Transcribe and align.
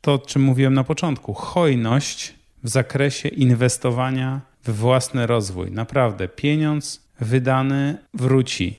to, 0.00 0.14
o 0.14 0.18
czym 0.18 0.42
mówiłem 0.42 0.74
na 0.74 0.84
początku, 0.84 1.34
hojność 1.34 2.34
w 2.62 2.68
zakresie 2.68 3.28
inwestowania 3.28 4.40
w 4.64 4.72
własny 4.76 5.26
rozwój. 5.26 5.70
Naprawdę, 5.70 6.28
pieniądz 6.28 7.00
wydany 7.20 7.98
wróci. 8.14 8.76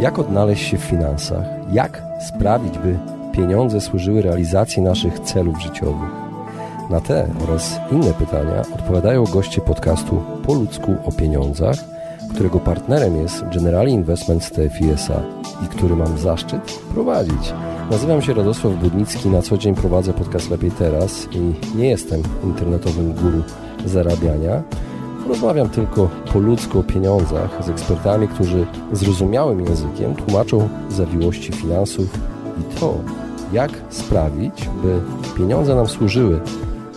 Jak 0.00 0.18
odnaleźć 0.18 0.68
się 0.70 0.78
w 0.78 0.84
finansach? 0.84 1.44
Jak 1.72 2.02
sprawić, 2.28 2.78
by 2.78 2.98
pieniądze 3.32 3.80
służyły 3.80 4.22
realizacji 4.22 4.82
naszych 4.82 5.18
celów 5.18 5.62
życiowych? 5.62 6.10
Na 6.90 7.00
te 7.00 7.28
oraz 7.44 7.80
inne 7.92 8.14
pytania 8.14 8.60
odpowiadają 8.74 9.24
goście 9.24 9.60
podcastu 9.60 10.24
Po 10.46 10.54
ludzku 10.54 10.96
o 11.04 11.12
pieniądzach, 11.12 11.95
którego 12.36 12.60
partnerem 12.60 13.16
jest 13.16 13.44
Generali 13.54 13.92
Investment 13.92 14.50
TFISA 14.50 15.22
i 15.64 15.68
który 15.68 15.96
mam 15.96 16.18
zaszczyt 16.18 16.78
prowadzić. 16.94 17.54
Nazywam 17.90 18.22
się 18.22 18.34
Radosław 18.34 18.74
Budnicki, 18.74 19.28
na 19.28 19.42
co 19.42 19.58
dzień 19.58 19.74
prowadzę 19.74 20.12
podcast 20.12 20.50
Lepiej 20.50 20.70
Teraz 20.70 21.28
i 21.32 21.54
nie 21.78 21.88
jestem 21.88 22.22
internetowym 22.44 23.12
guru 23.12 23.42
zarabiania. 23.86 24.62
Rozmawiam 25.28 25.68
tylko 25.68 26.08
po 26.32 26.38
ludzku 26.38 26.78
o 26.78 26.82
pieniądzach 26.82 27.64
z 27.64 27.68
ekspertami, 27.68 28.28
którzy 28.28 28.66
zrozumiałym 28.92 29.64
językiem 29.64 30.14
tłumaczą 30.14 30.68
zawiłości 30.90 31.52
finansów 31.52 32.20
i 32.60 32.80
to, 32.80 32.94
jak 33.52 33.70
sprawić, 33.90 34.68
by 34.82 35.00
pieniądze 35.38 35.74
nam 35.74 35.88
służyły, 35.88 36.40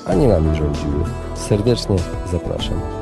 a 0.06 0.14
nie 0.14 0.28
nami 0.28 0.56
rządziły. 0.56 1.04
Serdecznie 1.36 1.96
zapraszam. 2.32 2.99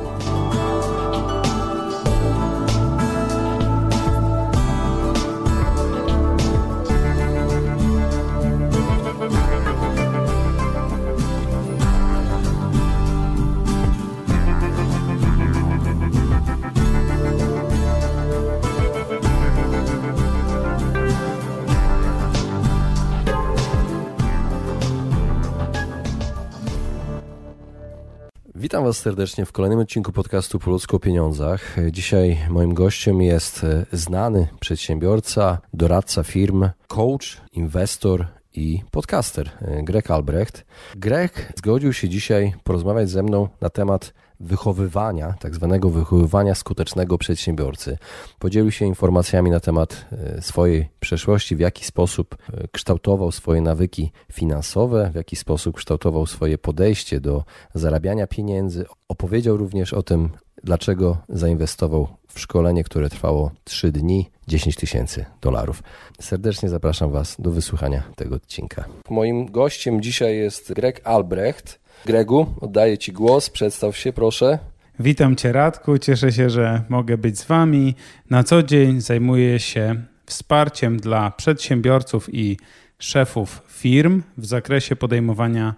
Witam 28.68 28.84
Was 28.84 28.98
serdecznie 28.98 29.46
w 29.46 29.52
kolejnym 29.52 29.78
odcinku 29.78 30.12
podcastu 30.12 30.58
Po 30.58 30.70
ludzku 30.70 30.96
o 30.96 31.00
pieniądzach. 31.00 31.76
Dzisiaj 31.92 32.38
moim 32.50 32.74
gościem 32.74 33.22
jest 33.22 33.66
znany 33.92 34.48
przedsiębiorca, 34.60 35.58
doradca 35.74 36.22
firm, 36.22 36.68
coach, 36.86 37.40
inwestor 37.52 38.26
i 38.54 38.82
podcaster 38.90 39.50
Greg 39.82 40.10
Albrecht. 40.10 40.64
Greg 40.96 41.52
zgodził 41.56 41.92
się 41.92 42.08
dzisiaj 42.08 42.54
porozmawiać 42.64 43.10
ze 43.10 43.22
mną 43.22 43.48
na 43.60 43.70
temat 43.70 44.14
wychowywania, 44.40 45.34
tak 45.40 45.54
zwanego 45.54 45.90
wychowywania 45.90 46.54
skutecznego 46.54 47.18
przedsiębiorcy. 47.18 47.98
Podzielił 48.38 48.70
się 48.70 48.86
informacjami 48.86 49.50
na 49.50 49.60
temat 49.60 50.06
e, 50.12 50.42
swojej 50.42 50.88
przeszłości, 51.00 51.56
w 51.56 51.60
jaki 51.60 51.84
sposób 51.84 52.36
e, 52.52 52.68
kształtował 52.68 53.32
swoje 53.32 53.60
nawyki 53.60 54.12
finansowe, 54.32 55.10
w 55.12 55.14
jaki 55.14 55.36
sposób 55.36 55.76
kształtował 55.76 56.26
swoje 56.26 56.58
podejście 56.58 57.20
do 57.20 57.44
zarabiania 57.74 58.26
pieniędzy. 58.26 58.84
Opowiedział 59.08 59.56
również 59.56 59.92
o 59.92 60.02
tym, 60.02 60.30
dlaczego 60.68 61.16
zainwestował 61.28 62.08
w 62.28 62.40
szkolenie, 62.40 62.84
które 62.84 63.10
trwało 63.10 63.50
3 63.64 63.92
dni, 63.92 64.30
10 64.48 64.76
tysięcy 64.76 65.24
dolarów. 65.40 65.82
Serdecznie 66.20 66.68
zapraszam 66.68 67.10
Was 67.10 67.36
do 67.38 67.50
wysłuchania 67.50 68.02
tego 68.16 68.34
odcinka. 68.34 68.84
Moim 69.10 69.46
gościem 69.46 70.02
dzisiaj 70.02 70.36
jest 70.36 70.72
Greg 70.72 71.00
Albrecht. 71.04 71.80
Gregu, 72.06 72.46
oddaję 72.60 72.98
Ci 72.98 73.12
głos, 73.12 73.50
przedstaw 73.50 73.96
się 73.96 74.12
proszę. 74.12 74.58
Witam 75.00 75.36
Cię 75.36 75.52
Radku, 75.52 75.98
cieszę 75.98 76.32
się, 76.32 76.50
że 76.50 76.82
mogę 76.88 77.18
być 77.18 77.38
z 77.38 77.44
Wami. 77.44 77.94
Na 78.30 78.44
co 78.44 78.62
dzień 78.62 79.00
zajmuję 79.00 79.58
się 79.58 80.02
wsparciem 80.26 80.96
dla 80.96 81.30
przedsiębiorców 81.30 82.34
i 82.34 82.56
szefów 82.98 83.62
firm 83.68 84.22
w 84.38 84.46
zakresie 84.46 84.96
podejmowania 84.96 85.74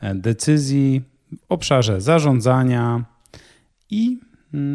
e, 0.00 0.14
decyzji 0.14 1.02
w 1.32 1.36
obszarze 1.48 2.00
zarządzania 2.00 3.04
i 3.90 4.18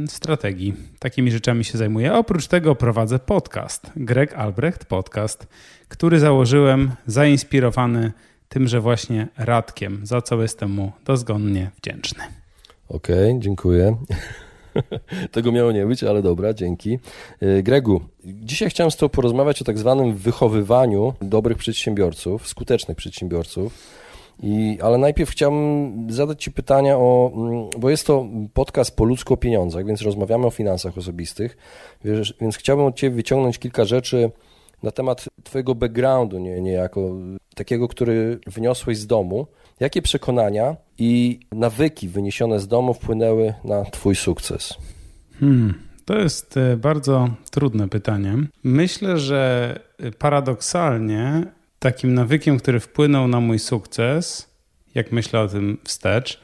strategii. 0.07 0.73
Takimi 0.99 1.31
rzeczami 1.31 1.63
się 1.63 1.77
zajmuję. 1.77 2.13
Oprócz 2.13 2.47
tego 2.47 2.75
prowadzę 2.75 3.19
podcast, 3.19 3.91
Greg 3.95 4.33
Albrecht 4.33 4.85
Podcast, 4.85 5.47
który 5.88 6.19
założyłem 6.19 6.91
zainspirowany 7.07 8.11
tymże 8.49 8.81
właśnie 8.81 9.27
Radkiem, 9.37 10.01
za 10.03 10.21
co 10.21 10.41
jestem 10.41 10.71
mu 10.71 10.91
dozgonnie 11.05 11.71
wdzięczny. 11.77 12.23
Okej, 12.89 13.29
okay, 13.29 13.39
dziękuję. 13.39 13.95
Tego 15.31 15.51
miało 15.51 15.71
nie 15.71 15.85
być, 15.85 16.03
ale 16.03 16.21
dobra, 16.21 16.53
dzięki. 16.53 16.99
Y, 17.43 17.63
Gregu, 17.63 18.01
dzisiaj 18.25 18.69
chciałem 18.69 18.91
z 18.91 18.95
Tobą 18.95 19.09
porozmawiać 19.09 19.61
o 19.61 19.66
tak 19.66 19.77
zwanym 19.77 20.13
wychowywaniu 20.13 21.13
dobrych 21.21 21.57
przedsiębiorców, 21.57 22.47
skutecznych 22.47 22.97
przedsiębiorców. 22.97 23.73
I, 24.43 24.77
ale 24.81 24.97
najpierw 24.97 25.29
chciałbym 25.29 26.07
zadać 26.09 26.43
Ci 26.43 26.51
pytania 26.51 26.97
o, 26.97 27.31
mm, 27.35 27.69
bo 27.79 27.89
jest 27.89 28.07
to 28.07 28.25
podcast 28.53 28.95
po 28.95 29.03
ludzku 29.05 29.33
o 29.33 29.37
pieniądzach, 29.37 29.85
więc 29.85 30.01
rozmawiamy 30.01 30.45
o 30.45 30.49
finansach 30.49 30.97
osobistych, 30.97 31.57
więc 32.41 32.57
chciałbym 32.57 32.85
od 32.85 32.95
Ciebie 32.95 33.15
wyciągnąć 33.15 33.59
kilka 33.59 33.85
rzeczy, 33.85 34.31
na 34.83 34.91
temat 34.91 35.25
Twojego 35.43 35.75
backgroundu, 35.75 36.39
nie, 36.39 36.61
niejako 36.61 37.11
takiego, 37.55 37.87
który 37.87 38.39
wyniosłeś 38.47 38.97
z 38.97 39.07
domu. 39.07 39.47
Jakie 39.79 40.01
przekonania 40.01 40.75
i 40.97 41.39
nawyki 41.51 42.07
wyniesione 42.07 42.59
z 42.59 42.67
domu 42.67 42.93
wpłynęły 42.93 43.53
na 43.63 43.85
Twój 43.85 44.15
sukces? 44.15 44.73
Hmm, 45.39 45.73
to 46.05 46.19
jest 46.19 46.57
e, 46.57 46.77
bardzo 46.77 47.29
trudne 47.51 47.89
pytanie. 47.89 48.37
Myślę, 48.63 49.17
że 49.17 49.79
e, 49.99 50.11
paradoksalnie 50.11 51.43
takim 51.79 52.13
nawykiem, 52.13 52.59
który 52.59 52.79
wpłynął 52.79 53.27
na 53.27 53.39
mój 53.39 53.59
sukces, 53.59 54.49
jak 54.95 55.11
myślę 55.11 55.39
o 55.39 55.47
tym 55.47 55.77
wstecz, 55.83 56.41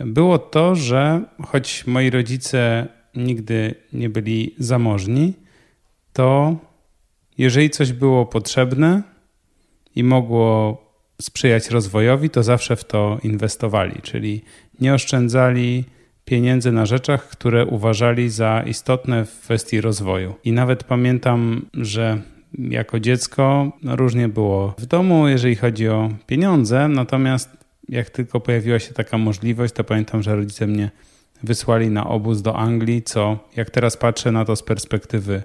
było 0.00 0.38
to, 0.38 0.74
że 0.74 1.24
choć 1.46 1.86
moi 1.86 2.10
rodzice 2.10 2.86
nigdy 3.14 3.74
nie 3.92 4.08
byli 4.08 4.54
zamożni, 4.58 5.34
to 6.12 6.56
jeżeli 7.38 7.70
coś 7.70 7.92
było 7.92 8.26
potrzebne 8.26 9.02
i 9.94 10.04
mogło 10.04 10.76
sprzyjać 11.22 11.70
rozwojowi, 11.70 12.30
to 12.30 12.42
zawsze 12.42 12.76
w 12.76 12.84
to 12.84 13.18
inwestowali, 13.22 14.02
czyli 14.02 14.42
nie 14.80 14.94
oszczędzali 14.94 15.84
pieniędzy 16.24 16.72
na 16.72 16.86
rzeczach, 16.86 17.28
które 17.28 17.66
uważali 17.66 18.30
za 18.30 18.62
istotne 18.66 19.24
w 19.24 19.40
kwestii 19.40 19.80
rozwoju. 19.80 20.34
I 20.44 20.52
nawet 20.52 20.84
pamiętam, 20.84 21.66
że 21.74 22.22
jako 22.58 23.00
dziecko 23.00 23.72
no 23.82 23.96
różnie 23.96 24.28
było 24.28 24.74
w 24.78 24.86
domu, 24.86 25.28
jeżeli 25.28 25.56
chodzi 25.56 25.88
o 25.88 26.08
pieniądze, 26.26 26.88
natomiast 26.88 27.50
jak 27.88 28.10
tylko 28.10 28.40
pojawiła 28.40 28.78
się 28.78 28.94
taka 28.94 29.18
możliwość, 29.18 29.74
to 29.74 29.84
pamiętam, 29.84 30.22
że 30.22 30.36
rodzice 30.36 30.66
mnie 30.66 30.90
wysłali 31.42 31.90
na 31.90 32.06
obóz 32.06 32.42
do 32.42 32.56
Anglii, 32.56 33.02
co 33.02 33.38
jak 33.56 33.70
teraz 33.70 33.96
patrzę 33.96 34.32
na 34.32 34.44
to 34.44 34.56
z 34.56 34.62
perspektywy 34.62 35.42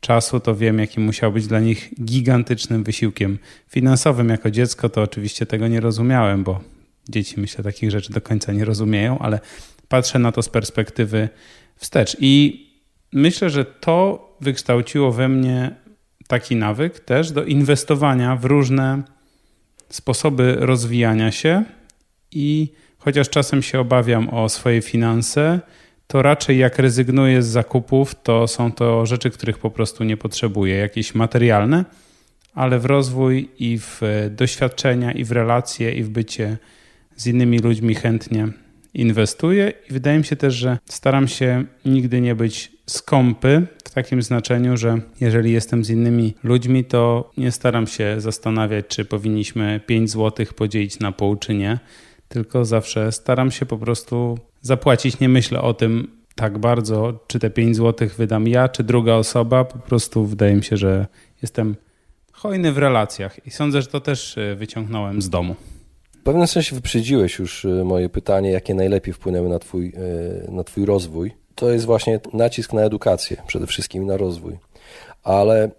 czasu, 0.00 0.40
to 0.40 0.54
wiem, 0.54 0.78
jaki 0.78 1.00
musiał 1.00 1.32
być 1.32 1.46
dla 1.46 1.60
nich 1.60 1.90
gigantycznym 2.04 2.84
wysiłkiem 2.84 3.38
finansowym. 3.68 4.28
Jako 4.28 4.50
dziecko 4.50 4.88
to 4.88 5.02
oczywiście 5.02 5.46
tego 5.46 5.68
nie 5.68 5.80
rozumiałem, 5.80 6.44
bo 6.44 6.60
dzieci 7.08 7.40
myślę 7.40 7.64
takich 7.64 7.90
rzeczy 7.90 8.12
do 8.12 8.20
końca 8.20 8.52
nie 8.52 8.64
rozumieją, 8.64 9.18
ale 9.18 9.40
patrzę 9.88 10.18
na 10.18 10.32
to 10.32 10.42
z 10.42 10.48
perspektywy 10.48 11.28
wstecz. 11.76 12.16
I 12.20 12.66
myślę, 13.12 13.50
że 13.50 13.64
to 13.64 14.26
wykształciło 14.40 15.12
we 15.12 15.28
mnie 15.28 15.85
taki 16.26 16.56
nawyk 16.56 17.00
też 17.00 17.32
do 17.32 17.44
inwestowania 17.44 18.36
w 18.36 18.44
różne 18.44 19.02
sposoby 19.88 20.56
rozwijania 20.58 21.32
się. 21.32 21.64
I 22.32 22.72
chociaż 22.98 23.30
czasem 23.30 23.62
się 23.62 23.80
obawiam 23.80 24.28
o 24.28 24.48
swoje 24.48 24.82
finanse, 24.82 25.60
to 26.06 26.22
raczej 26.22 26.58
jak 26.58 26.78
rezygnuję 26.78 27.42
z 27.42 27.46
zakupów, 27.46 28.14
to 28.22 28.48
są 28.48 28.72
to 28.72 29.06
rzeczy, 29.06 29.30
których 29.30 29.58
po 29.58 29.70
prostu 29.70 30.04
nie 30.04 30.16
potrzebuję, 30.16 30.74
jakieś 30.76 31.14
materialne, 31.14 31.84
ale 32.54 32.78
w 32.78 32.84
rozwój 32.84 33.50
i 33.58 33.78
w 33.78 34.00
doświadczenia, 34.30 35.12
i 35.12 35.24
w 35.24 35.32
relacje, 35.32 35.92
i 35.92 36.02
w 36.02 36.08
bycie 36.08 36.58
z 37.16 37.26
innymi 37.26 37.58
ludźmi 37.58 37.94
chętnie 37.94 38.48
inwestuję. 38.96 39.72
I 39.90 39.92
wydaje 39.92 40.18
mi 40.18 40.24
się 40.24 40.36
też, 40.36 40.54
że 40.54 40.78
staram 40.84 41.28
się 41.28 41.64
nigdy 41.84 42.20
nie 42.20 42.34
być 42.34 42.72
skąpy 42.86 43.66
w 43.84 43.90
takim 43.90 44.22
znaczeniu, 44.22 44.76
że 44.76 45.00
jeżeli 45.20 45.52
jestem 45.52 45.84
z 45.84 45.90
innymi 45.90 46.34
ludźmi, 46.42 46.84
to 46.84 47.30
nie 47.36 47.52
staram 47.52 47.86
się 47.86 48.14
zastanawiać, 48.18 48.86
czy 48.88 49.04
powinniśmy 49.04 49.80
5 49.86 50.10
zł 50.10 50.46
podzielić 50.56 51.00
na 51.00 51.12
pół, 51.12 51.36
czy 51.36 51.54
nie. 51.54 51.78
Tylko 52.28 52.64
zawsze 52.64 53.12
staram 53.12 53.50
się 53.50 53.66
po 53.66 53.78
prostu 53.78 54.38
zapłacić. 54.60 55.20
Nie 55.20 55.28
myślę 55.28 55.60
o 55.60 55.74
tym 55.74 56.08
tak 56.34 56.58
bardzo, 56.58 57.24
czy 57.26 57.38
te 57.38 57.50
5 57.50 57.76
zł 57.76 58.08
wydam 58.18 58.48
ja, 58.48 58.68
czy 58.68 58.84
druga 58.84 59.14
osoba. 59.14 59.64
Po 59.64 59.78
prostu 59.78 60.26
wydaje 60.26 60.54
mi 60.54 60.64
się, 60.64 60.76
że 60.76 61.06
jestem 61.42 61.76
hojny 62.32 62.72
w 62.72 62.78
relacjach 62.78 63.46
i 63.46 63.50
sądzę, 63.50 63.82
że 63.82 63.88
to 63.88 64.00
też 64.00 64.38
e, 64.38 64.56
wyciągnąłem 64.56 65.22
z 65.22 65.30
domu. 65.30 65.56
Pewnym 66.26 66.46
sensie 66.46 66.74
wyprzedziłeś 66.74 67.38
już 67.38 67.64
e, 67.64 67.68
moje 67.68 68.08
pytanie, 68.08 68.50
jakie 68.50 68.74
najlepiej 68.74 69.14
wpłynęły 69.14 69.48
na 69.48 69.58
twój, 69.58 69.92
e, 70.48 70.50
na 70.50 70.64
twój 70.64 70.84
rozwój. 70.84 71.34
To 71.54 71.70
jest 71.70 71.84
właśnie 71.84 72.20
nacisk 72.32 72.72
na 72.72 72.82
edukację, 72.82 73.36
przede 73.46 73.66
wszystkim 73.66 74.06
na 74.06 74.16
rozwój. 74.16 74.58
Ale 75.22 75.70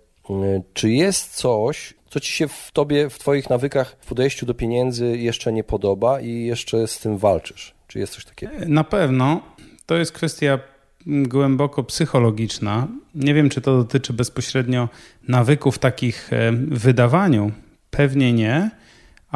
czy 0.74 0.92
jest 0.92 1.36
coś, 1.36 1.94
co 2.10 2.20
ci 2.20 2.34
się 2.34 2.48
w 2.48 2.70
tobie, 2.74 3.10
w 3.10 3.20
twoich 3.20 3.50
nawykach, 3.50 3.96
w 4.02 4.06
podejściu 4.06 4.46
do 4.46 4.54
pieniędzy 4.54 5.18
jeszcze 5.18 5.54
nie 5.54 5.64
podoba 5.64 6.22
i 6.22 6.46
jeszcze 6.46 6.88
z 6.88 7.00
tym 7.00 7.18
walczysz? 7.18 7.74
Czy 7.88 8.00
jest 8.00 8.14
coś 8.14 8.26
takiego? 8.26 8.54
Na 8.68 8.84
pewno. 8.84 9.42
To 9.86 9.96
jest 9.96 10.12
kwestia 10.12 10.60
głęboko 11.08 11.84
psychologiczna. 11.84 12.88
Nie 13.16 13.34
wiem, 13.34 13.50
czy 13.50 13.62
to 13.62 13.78
dotyczy 13.78 14.14
bezpośrednio 14.14 14.90
nawyków 15.28 15.80
takich 15.80 16.34
e, 16.34 16.52
w 16.52 16.80
wydawaniu. 16.80 17.52
Pewnie 17.92 18.34
nie, 18.34 18.72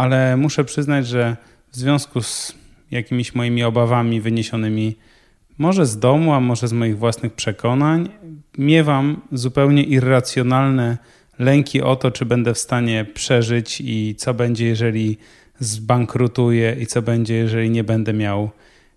ale 0.01 0.37
muszę 0.37 0.63
przyznać, 0.63 1.07
że 1.07 1.37
w 1.71 1.75
związku 1.75 2.21
z 2.21 2.55
jakimiś 2.91 3.35
moimi 3.35 3.63
obawami 3.63 4.21
wyniesionymi 4.21 4.95
może 5.57 5.85
z 5.85 5.99
domu, 5.99 6.33
a 6.33 6.39
może 6.39 6.67
z 6.67 6.73
moich 6.73 6.97
własnych 6.97 7.33
przekonań, 7.33 8.09
miewam 8.57 9.21
zupełnie 9.31 9.83
irracjonalne 9.83 10.97
lęki 11.39 11.81
o 11.81 11.95
to, 11.95 12.11
czy 12.11 12.25
będę 12.25 12.53
w 12.53 12.57
stanie 12.57 13.05
przeżyć 13.13 13.81
i 13.81 14.15
co 14.17 14.33
będzie, 14.33 14.65
jeżeli 14.65 15.17
zbankrutuję 15.59 16.77
i 16.79 16.87
co 16.87 17.01
będzie, 17.01 17.33
jeżeli 17.33 17.69
nie 17.69 17.83
będę 17.83 18.13
miał 18.13 18.49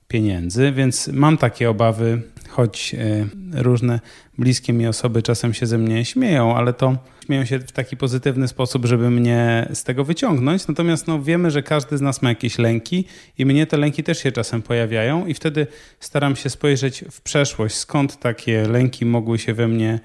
pieniędzy, 0.08 0.72
więc 0.72 1.08
mam 1.08 1.36
takie 1.36 1.70
obawy, 1.70 2.22
choć 2.54 2.94
e, 2.94 3.26
różne 3.62 4.00
bliskie 4.38 4.72
mi 4.72 4.86
osoby 4.86 5.22
czasem 5.22 5.54
się 5.54 5.66
ze 5.66 5.78
mnie 5.78 6.04
śmieją, 6.04 6.56
ale 6.56 6.72
to 6.72 6.96
śmieją 7.24 7.44
się 7.44 7.58
w 7.58 7.72
taki 7.72 7.96
pozytywny 7.96 8.48
sposób, 8.48 8.86
żeby 8.86 9.10
mnie 9.10 9.68
z 9.72 9.84
tego 9.84 10.04
wyciągnąć. 10.04 10.66
Natomiast 10.68 11.06
no, 11.06 11.22
wiemy, 11.22 11.50
że 11.50 11.62
każdy 11.62 11.98
z 11.98 12.00
nas 12.00 12.22
ma 12.22 12.28
jakieś 12.28 12.58
lęki 12.58 13.04
i 13.38 13.46
mnie 13.46 13.66
te 13.66 13.76
lęki 13.76 14.02
też 14.02 14.18
się 14.18 14.32
czasem 14.32 14.62
pojawiają 14.62 15.26
i 15.26 15.34
wtedy 15.34 15.66
staram 16.00 16.36
się 16.36 16.50
spojrzeć 16.50 17.04
w 17.10 17.20
przeszłość, 17.20 17.74
skąd 17.74 18.18
takie 18.18 18.68
lęki 18.68 19.06
mogły 19.06 19.38
się 19.38 19.54
we 19.54 19.68
mnie 19.68 20.00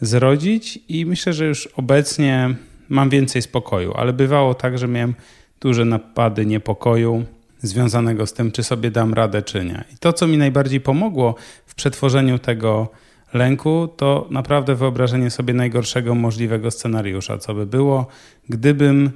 zrodzić 0.00 0.78
i 0.88 1.06
myślę, 1.06 1.32
że 1.32 1.46
już 1.46 1.66
obecnie 1.66 2.54
mam 2.88 3.10
więcej 3.10 3.42
spokoju, 3.42 3.94
ale 3.94 4.12
bywało 4.12 4.54
tak, 4.54 4.78
że 4.78 4.88
miałem 4.88 5.14
duże 5.60 5.84
napady 5.84 6.46
niepokoju 6.46 7.24
związanego 7.62 8.26
z 8.26 8.32
tym, 8.32 8.52
czy 8.52 8.62
sobie 8.62 8.90
dam 8.90 9.14
radę, 9.14 9.42
czy 9.42 9.64
nie. 9.64 9.84
I 9.94 9.98
to, 9.98 10.12
co 10.12 10.26
mi 10.26 10.38
najbardziej 10.38 10.80
pomogło 10.80 11.34
w 11.66 11.74
przetworzeniu 11.74 12.38
tego 12.38 12.88
lęku, 13.34 13.88
to 13.96 14.26
naprawdę 14.30 14.74
wyobrażenie 14.74 15.30
sobie 15.30 15.54
najgorszego 15.54 16.14
możliwego 16.14 16.70
scenariusza, 16.70 17.38
co 17.38 17.54
by 17.54 17.66
było, 17.66 18.06
gdybym 18.48 19.10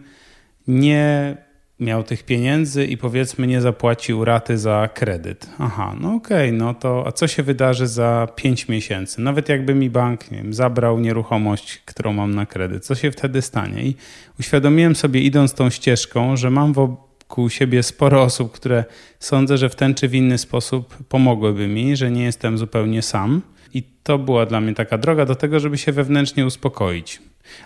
nie 0.68 1.36
miał 1.80 2.02
tych 2.02 2.22
pieniędzy 2.22 2.84
i 2.84 2.96
powiedzmy 2.96 3.46
nie 3.46 3.60
zapłacił 3.60 4.24
raty 4.24 4.58
za 4.58 4.88
kredyt. 4.94 5.50
Aha, 5.58 5.96
no 6.00 6.14
okej, 6.14 6.48
okay, 6.48 6.58
no 6.58 6.74
to 6.74 7.04
a 7.06 7.12
co 7.12 7.28
się 7.28 7.42
wydarzy 7.42 7.86
za 7.86 8.28
5 8.36 8.68
miesięcy? 8.68 9.20
Nawet 9.20 9.48
jakby 9.48 9.74
mi 9.74 9.90
bank 9.90 10.30
nie 10.30 10.38
wiem, 10.38 10.54
zabrał 10.54 11.00
nieruchomość, 11.00 11.82
którą 11.84 12.12
mam 12.12 12.34
na 12.34 12.46
kredyt, 12.46 12.84
co 12.84 12.94
się 12.94 13.10
wtedy 13.10 13.42
stanie? 13.42 13.82
I 13.82 13.96
uświadomiłem 14.40 14.96
sobie 14.96 15.20
idąc 15.20 15.54
tą 15.54 15.70
ścieżką, 15.70 16.36
że 16.36 16.50
mam 16.50 16.72
wokół 17.28 17.50
siebie 17.50 17.82
sporo 17.82 18.22
osób, 18.22 18.52
które 18.52 18.84
sądzę, 19.20 19.58
że 19.58 19.68
w 19.68 19.74
ten 19.74 19.94
czy 19.94 20.08
w 20.08 20.14
inny 20.14 20.38
sposób 20.38 20.96
pomogłyby 21.08 21.68
mi, 21.68 21.96
że 21.96 22.10
nie 22.10 22.24
jestem 22.24 22.58
zupełnie 22.58 23.02
sam. 23.02 23.42
I 23.74 23.82
to 24.02 24.18
była 24.18 24.46
dla 24.46 24.60
mnie 24.60 24.74
taka 24.74 24.98
droga 24.98 25.26
do 25.26 25.34
tego, 25.34 25.60
żeby 25.60 25.78
się 25.78 25.92
wewnętrznie 25.92 26.46
uspokoić. 26.46 27.20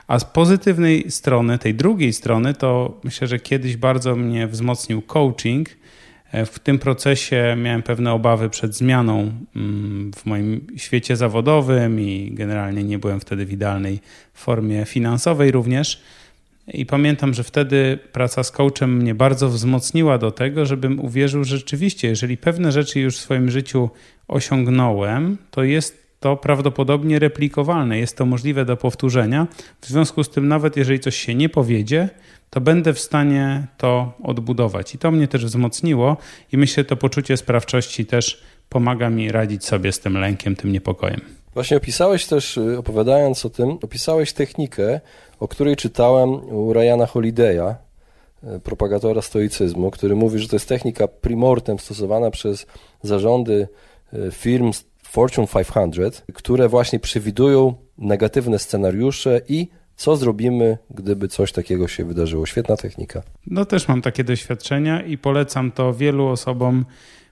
A 0.06 0.18
z 0.18 0.24
pozytywnej 0.24 1.10
strony, 1.10 1.58
tej 1.58 1.74
drugiej 1.74 2.12
strony, 2.12 2.54
to 2.54 3.00
myślę, 3.04 3.26
że 3.26 3.38
kiedyś 3.38 3.76
bardzo 3.76 4.16
mnie 4.16 4.46
wzmocnił 4.46 5.02
coaching. 5.02 5.68
E, 6.32 6.46
w 6.46 6.58
tym 6.58 6.78
procesie 6.78 7.56
miałem 7.58 7.82
pewne 7.82 8.12
obawy 8.12 8.50
przed 8.50 8.74
zmianą 8.74 9.32
mm, 9.56 10.12
w 10.12 10.26
moim 10.26 10.66
świecie 10.76 11.16
zawodowym 11.16 12.00
i 12.00 12.30
generalnie 12.34 12.84
nie 12.84 12.98
byłem 12.98 13.20
wtedy 13.20 13.46
w 13.46 13.52
idealnej 13.52 14.00
formie 14.34 14.84
finansowej 14.84 15.50
również. 15.50 16.02
I 16.74 16.86
pamiętam, 16.86 17.34
że 17.34 17.44
wtedy 17.44 17.98
praca 18.12 18.42
z 18.42 18.50
coachem 18.50 18.96
mnie 18.96 19.14
bardzo 19.14 19.48
wzmocniła 19.48 20.18
do 20.18 20.30
tego, 20.30 20.66
żebym 20.66 21.00
uwierzył, 21.00 21.44
że 21.44 21.56
rzeczywiście, 21.56 22.08
jeżeli 22.08 22.36
pewne 22.36 22.72
rzeczy 22.72 23.00
już 23.00 23.16
w 23.16 23.20
swoim 23.20 23.50
życiu 23.50 23.90
osiągnąłem, 24.28 25.38
to 25.50 25.62
jest 25.62 26.00
to 26.20 26.36
prawdopodobnie 26.36 27.18
replikowalne. 27.18 27.98
Jest 27.98 28.16
to 28.16 28.26
możliwe 28.26 28.64
do 28.64 28.76
powtórzenia. 28.76 29.46
W 29.80 29.86
związku 29.86 30.24
z 30.24 30.30
tym, 30.30 30.48
nawet 30.48 30.76
jeżeli 30.76 31.00
coś 31.00 31.16
się 31.16 31.34
nie 31.34 31.48
powiedzie, 31.48 32.08
to 32.50 32.60
będę 32.60 32.92
w 32.92 32.98
stanie 32.98 33.66
to 33.76 34.12
odbudować. 34.22 34.94
I 34.94 34.98
to 34.98 35.10
mnie 35.10 35.28
też 35.28 35.44
wzmocniło, 35.44 36.16
i 36.52 36.56
myślę, 36.56 36.84
to 36.84 36.96
poczucie 36.96 37.36
sprawczości 37.36 38.06
też 38.06 38.42
pomaga 38.68 39.10
mi 39.10 39.32
radzić 39.32 39.64
sobie 39.64 39.92
z 39.92 40.00
tym 40.00 40.18
lękiem, 40.18 40.56
tym 40.56 40.72
niepokojem. 40.72 41.20
Właśnie 41.54 41.76
opisałeś 41.76 42.26
też, 42.26 42.56
y, 42.56 42.78
opowiadając 42.78 43.46
o 43.46 43.50
tym, 43.50 43.70
opisałeś 43.70 44.32
technikę, 44.32 45.00
o 45.40 45.48
której 45.48 45.76
czytałem 45.76 46.30
u 46.52 46.72
Ryana 46.72 47.06
Holiday'a, 47.06 47.74
y, 48.56 48.60
propagatora 48.60 49.22
stoicyzmu, 49.22 49.90
który 49.90 50.16
mówi, 50.16 50.38
że 50.38 50.48
to 50.48 50.56
jest 50.56 50.68
technika 50.68 51.08
primortem 51.08 51.78
stosowana 51.78 52.30
przez 52.30 52.66
zarządy 53.02 53.68
y, 54.14 54.30
firm 54.32 54.72
Fortune 55.02 55.46
500, 55.46 56.24
które 56.34 56.68
właśnie 56.68 56.98
przewidują 56.98 57.74
negatywne 57.98 58.58
scenariusze 58.58 59.40
i 59.48 59.68
co 59.96 60.16
zrobimy, 60.16 60.78
gdyby 60.90 61.28
coś 61.28 61.52
takiego 61.52 61.88
się 61.88 62.04
wydarzyło. 62.04 62.46
Świetna 62.46 62.76
technika. 62.76 63.22
No 63.46 63.64
też 63.64 63.88
mam 63.88 64.02
takie 64.02 64.24
doświadczenia 64.24 65.02
i 65.02 65.18
polecam 65.18 65.72
to 65.72 65.94
wielu 65.94 66.26
osobom, 66.26 66.84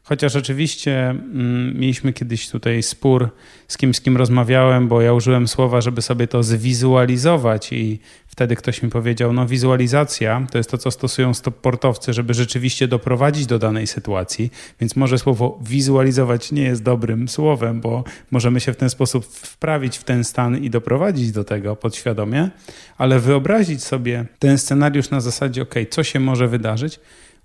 Chociaż 0.09 0.37
oczywiście 0.37 1.11
mm, 1.11 1.79
mieliśmy 1.79 2.13
kiedyś 2.13 2.49
tutaj 2.49 2.83
spór 2.83 3.29
z 3.69 3.77
kim, 3.77 3.95
z 3.95 4.01
kim 4.01 4.17
rozmawiałem, 4.17 4.89
bo 4.89 5.03
ja 5.03 5.13
użyłem 5.13 5.49
słowa, 5.49 5.81
żeby 5.81 6.03
sobie 6.03 6.27
to 6.27 6.43
zwizualizować 6.43 7.73
i 7.73 8.01
wtedy 8.27 8.57
ktoś 8.57 8.83
mi 8.83 8.91
powiedział, 8.91 9.33
no 9.33 9.47
wizualizacja 9.47 10.47
to 10.51 10.59
jest 10.59 10.71
to, 10.71 10.79
co 10.79 10.91
stosują 10.91 11.35
sportowcy, 11.35 12.13
żeby 12.13 12.35
rzeczywiście 12.35 12.89
doprowadzić 12.89 13.47
do 13.47 13.59
danej 13.59 13.87
sytuacji, 13.87 14.51
więc 14.81 14.97
może 14.97 15.19
słowo 15.19 15.59
wizualizować 15.63 16.53
nie 16.53 16.63
jest 16.63 16.83
dobrym 16.83 17.29
słowem, 17.29 17.81
bo 17.81 18.05
możemy 18.31 18.61
się 18.61 18.73
w 18.73 18.77
ten 18.77 18.91
sposób 18.91 19.27
wprawić 19.27 19.99
w 19.99 20.05
ten 20.05 20.25
stan 20.25 20.65
i 20.65 20.71
doprowadzić 20.71 21.33
do 21.33 21.45
tego 21.45 21.77
podświadomie, 21.77 22.51
ale 22.99 23.21
wyobrazić 23.21 23.85
sobie 23.85 24.27
ten 24.39 24.59
scenariusz 24.59 25.11
na 25.11 25.21
zasadzie, 25.21 25.63
ok, 25.63 25.75
co 25.91 26.05
się 26.05 26.21
może 26.21 26.49
wydarzyć, 26.49 27.01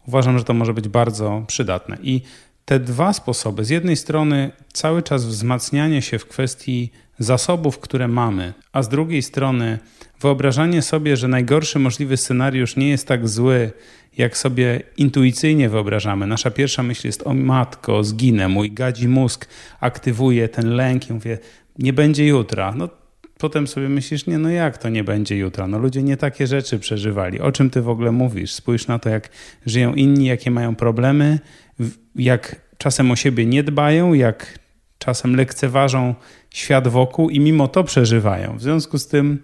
uważam, 0.07 0.37
że 0.37 0.43
to 0.43 0.53
może 0.53 0.73
być 0.73 0.87
bardzo 0.87 1.43
przydatne. 1.47 1.97
I 2.01 2.21
te 2.65 2.79
dwa 2.79 3.13
sposoby, 3.13 3.65
z 3.65 3.69
jednej 3.69 3.95
strony 3.95 4.51
cały 4.73 5.03
czas 5.03 5.25
wzmacnianie 5.25 6.01
się 6.01 6.19
w 6.19 6.27
kwestii 6.27 6.91
zasobów, 7.19 7.79
które 7.79 8.07
mamy, 8.07 8.53
a 8.71 8.83
z 8.83 8.89
drugiej 8.89 9.21
strony 9.21 9.79
wyobrażanie 10.21 10.81
sobie, 10.81 11.17
że 11.17 11.27
najgorszy 11.27 11.79
możliwy 11.79 12.17
scenariusz 12.17 12.75
nie 12.75 12.89
jest 12.89 13.07
tak 13.07 13.29
zły, 13.29 13.71
jak 14.17 14.37
sobie 14.37 14.81
intuicyjnie 14.97 15.69
wyobrażamy. 15.69 16.27
Nasza 16.27 16.51
pierwsza 16.51 16.83
myśl 16.83 17.07
jest 17.07 17.27
o 17.27 17.33
matko, 17.33 18.03
zginę, 18.03 18.47
mój 18.47 18.71
gadzi 18.71 19.07
mózg 19.07 19.47
aktywuje 19.79 20.49
ten 20.49 20.75
lęk 20.75 21.09
i 21.09 21.13
mówię, 21.13 21.37
nie 21.79 21.93
będzie 21.93 22.27
jutra. 22.27 22.73
No 22.77 22.89
potem 23.37 23.67
sobie 23.67 23.89
myślisz, 23.89 24.27
nie, 24.27 24.37
no 24.37 24.49
jak 24.49 24.77
to 24.77 24.89
nie 24.89 25.03
będzie 25.03 25.37
jutra? 25.37 25.67
No 25.67 25.79
ludzie 25.79 26.03
nie 26.03 26.17
takie 26.17 26.47
rzeczy 26.47 26.79
przeżywali. 26.79 27.39
O 27.39 27.51
czym 27.51 27.69
ty 27.69 27.81
w 27.81 27.89
ogóle 27.89 28.11
mówisz? 28.11 28.53
Spójrz 28.53 28.87
na 28.87 28.99
to, 28.99 29.09
jak 29.09 29.29
żyją 29.65 29.93
inni, 29.93 30.25
jakie 30.25 30.51
mają 30.51 30.75
problemy, 30.75 31.39
jak 32.15 32.55
czasem 32.77 33.11
o 33.11 33.15
siebie 33.15 33.45
nie 33.45 33.63
dbają, 33.63 34.13
jak 34.13 34.59
czasem 34.97 35.35
lekceważą 35.35 36.15
świat 36.49 36.87
wokół 36.87 37.29
i 37.29 37.39
mimo 37.39 37.67
to 37.67 37.83
przeżywają. 37.83 38.57
W 38.57 38.61
związku 38.61 38.99
z 38.99 39.07
tym 39.07 39.41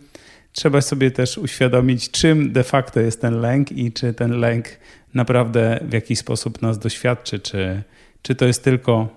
trzeba 0.51 0.81
sobie 0.81 1.11
też 1.11 1.37
uświadomić, 1.37 2.11
czym 2.11 2.51
de 2.51 2.63
facto 2.63 2.99
jest 2.99 3.21
ten 3.21 3.41
lęk 3.41 3.71
i 3.71 3.91
czy 3.91 4.13
ten 4.13 4.39
lęk 4.39 4.65
naprawdę 5.13 5.79
w 5.89 5.93
jakiś 5.93 6.19
sposób 6.19 6.61
nas 6.61 6.79
doświadczy, 6.79 7.39
czy, 7.39 7.83
czy 8.21 8.35
to 8.35 8.45
jest 8.45 8.63
tylko 8.63 9.09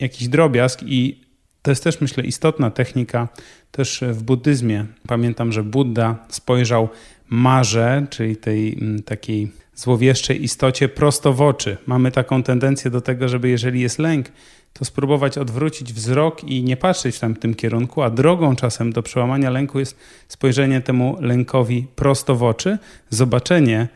jakiś 0.00 0.28
drobiazg 0.28 0.82
i 0.82 1.20
to 1.62 1.70
jest 1.70 1.84
też, 1.84 2.00
myślę, 2.00 2.24
istotna 2.24 2.70
technika 2.70 3.28
też 3.70 4.04
w 4.10 4.22
buddyzmie. 4.22 4.86
Pamiętam, 5.08 5.52
że 5.52 5.62
Buddha 5.62 6.26
spojrzał 6.28 6.88
marze, 7.28 8.06
czyli 8.10 8.36
tej 8.36 8.72
mm, 8.72 9.02
takiej 9.02 9.52
złowieszczej 9.80 10.44
istocie 10.44 10.88
prosto 10.88 11.32
w 11.32 11.42
oczy. 11.42 11.76
Mamy 11.86 12.10
taką 12.10 12.42
tendencję 12.42 12.90
do 12.90 13.00
tego, 13.00 13.28
żeby 13.28 13.48
jeżeli 13.48 13.80
jest 13.80 13.98
lęk, 13.98 14.26
to 14.72 14.84
spróbować 14.84 15.38
odwrócić 15.38 15.92
wzrok 15.92 16.44
i 16.44 16.62
nie 16.62 16.76
patrzeć 16.76 17.16
w 17.16 17.20
tamtym 17.20 17.54
kierunku, 17.54 18.02
a 18.02 18.10
drogą 18.10 18.56
czasem 18.56 18.92
do 18.92 19.02
przełamania 19.02 19.50
lęku 19.50 19.78
jest 19.78 19.96
spojrzenie 20.28 20.80
temu 20.80 21.16
lękowi 21.20 21.86
prosto 21.96 22.36
w 22.36 22.42
oczy, 22.42 22.78
zobaczenie, 23.10 23.88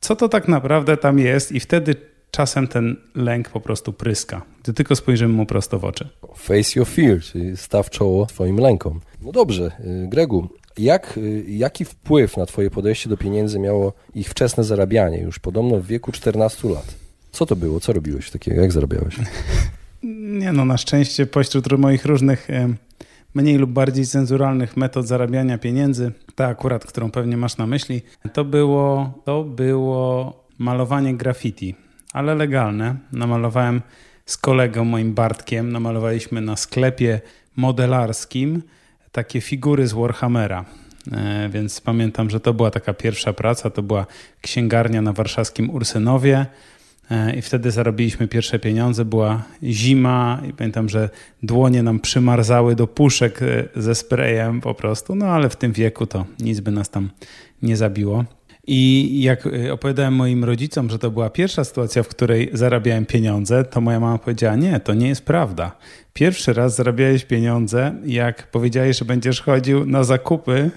co 0.00 0.16
to 0.16 0.28
tak 0.28 0.48
naprawdę 0.48 0.96
tam 0.96 1.18
jest 1.18 1.52
i 1.52 1.60
wtedy 1.60 1.94
czasem 2.30 2.68
ten 2.68 2.96
lęk 3.14 3.48
po 3.48 3.60
prostu 3.60 3.92
pryska, 3.92 4.42
gdy 4.62 4.72
tylko 4.72 4.96
spojrzymy 4.96 5.34
mu 5.34 5.46
prosto 5.46 5.78
w 5.78 5.84
oczy. 5.84 6.08
Face 6.36 6.78
your 6.78 6.88
fear, 6.88 7.20
czyli 7.20 7.56
staw 7.56 7.90
czoło 7.90 8.26
twoim 8.26 8.56
lękom. 8.56 9.00
No 9.22 9.32
dobrze, 9.32 9.72
y, 10.04 10.08
Gregu, 10.08 10.48
Jak, 10.78 11.16
y, 11.18 11.44
jaki 11.48 11.84
wpływ 11.84 12.36
na 12.36 12.46
twoje 12.46 12.70
podejście 12.70 13.08
do 13.08 13.16
pieniędzy 13.16 13.58
miało 13.58 13.92
ich 14.14 14.28
wczesne 14.28 14.64
zarabianie, 14.64 15.18
już 15.18 15.38
podobno 15.38 15.80
w 15.80 15.86
wieku 15.86 16.12
14 16.12 16.68
lat? 16.68 16.94
Co 17.32 17.46
to 17.46 17.56
było? 17.56 17.80
Co 17.80 17.92
robiłeś 17.92 18.30
takiego? 18.30 18.62
Jak 18.62 18.72
zarabiałeś? 18.72 19.16
Nie 20.40 20.52
no, 20.52 20.64
na 20.64 20.76
szczęście 20.78 21.26
pośród 21.26 21.78
moich 21.78 22.04
różnych 22.04 22.48
mniej 23.34 23.56
lub 23.56 23.70
bardziej 23.70 24.06
cenzuralnych 24.06 24.76
metod 24.76 25.06
zarabiania 25.06 25.58
pieniędzy, 25.58 26.12
ta 26.34 26.46
akurat, 26.46 26.86
którą 26.86 27.10
pewnie 27.10 27.36
masz 27.36 27.56
na 27.56 27.66
myśli, 27.66 28.02
to 28.32 28.44
było, 28.44 29.12
to 29.24 29.44
było 29.44 30.32
malowanie 30.58 31.14
graffiti, 31.16 31.74
ale 32.12 32.34
legalne. 32.34 32.96
Namalowałem 33.12 33.82
z 34.26 34.36
kolegą 34.36 34.84
moim 34.84 35.14
Bartkiem, 35.14 35.72
namalowaliśmy 35.72 36.40
na 36.40 36.56
sklepie 36.56 37.20
modelarskim 37.56 38.62
takie 39.12 39.40
figury 39.40 39.86
z 39.86 39.92
Warhammera. 39.92 40.64
E, 41.12 41.48
więc 41.48 41.80
pamiętam, 41.80 42.30
że 42.30 42.40
to 42.40 42.54
była 42.54 42.70
taka 42.70 42.94
pierwsza 42.94 43.32
praca, 43.32 43.70
to 43.70 43.82
była 43.82 44.06
księgarnia 44.40 45.02
na 45.02 45.12
warszawskim 45.12 45.70
Ursynowie. 45.70 46.46
E, 47.10 47.36
I 47.36 47.42
wtedy 47.42 47.70
zarobiliśmy 47.70 48.28
pierwsze 48.28 48.58
pieniądze. 48.58 49.04
Była 49.04 49.42
zima 49.62 50.42
i 50.48 50.52
pamiętam, 50.52 50.88
że 50.88 51.10
dłonie 51.42 51.82
nam 51.82 52.00
przymarzały 52.00 52.76
do 52.76 52.86
puszek 52.86 53.42
e, 53.42 53.68
ze 53.76 53.94
sprayem 53.94 54.60
po 54.60 54.74
prostu. 54.74 55.14
No 55.14 55.26
ale 55.26 55.48
w 55.48 55.56
tym 55.56 55.72
wieku 55.72 56.06
to 56.06 56.24
nic 56.38 56.60
by 56.60 56.70
nas 56.70 56.90
tam 56.90 57.10
nie 57.62 57.76
zabiło. 57.76 58.24
I 58.66 59.10
jak 59.22 59.46
e, 59.46 59.72
opowiadałem 59.72 60.14
moim 60.14 60.44
rodzicom, 60.44 60.90
że 60.90 60.98
to 60.98 61.10
była 61.10 61.30
pierwsza 61.30 61.64
sytuacja, 61.64 62.02
w 62.02 62.08
której 62.08 62.50
zarabiałem 62.52 63.06
pieniądze, 63.06 63.64
to 63.64 63.80
moja 63.80 64.00
mama 64.00 64.18
powiedziała: 64.18 64.56
Nie, 64.56 64.80
to 64.80 64.94
nie 64.94 65.08
jest 65.08 65.24
prawda. 65.24 65.76
Pierwszy 66.12 66.52
raz 66.52 66.76
zarabiałeś 66.76 67.24
pieniądze, 67.24 67.94
jak 68.04 68.50
powiedziałeś, 68.50 68.98
że 68.98 69.04
będziesz 69.04 69.40
chodził 69.40 69.86
na 69.86 70.04
zakupy 70.04 70.70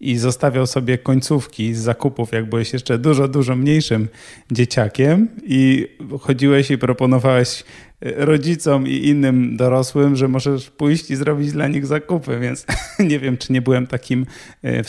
i 0.00 0.16
zostawiał 0.16 0.66
sobie 0.66 0.98
końcówki 0.98 1.74
z 1.74 1.78
zakupów, 1.78 2.32
jak 2.32 2.48
byłeś 2.48 2.72
jeszcze 2.72 2.98
dużo, 2.98 3.28
dużo 3.28 3.56
mniejszym 3.56 4.08
dzieciakiem 4.50 5.28
i 5.44 5.88
chodziłeś 6.20 6.70
i 6.70 6.78
proponowałeś 6.78 7.64
rodzicom 8.00 8.86
i 8.86 9.08
innym 9.08 9.56
dorosłym, 9.56 10.16
że 10.16 10.28
możesz 10.28 10.70
pójść 10.70 11.10
i 11.10 11.16
zrobić 11.16 11.52
dla 11.52 11.68
nich 11.68 11.86
zakupy, 11.86 12.38
więc 12.40 12.66
nie 13.10 13.18
wiem, 13.18 13.36
czy 13.36 13.52
nie 13.52 13.62
byłem 13.62 13.86
takim 13.86 14.26
e, 14.64 14.82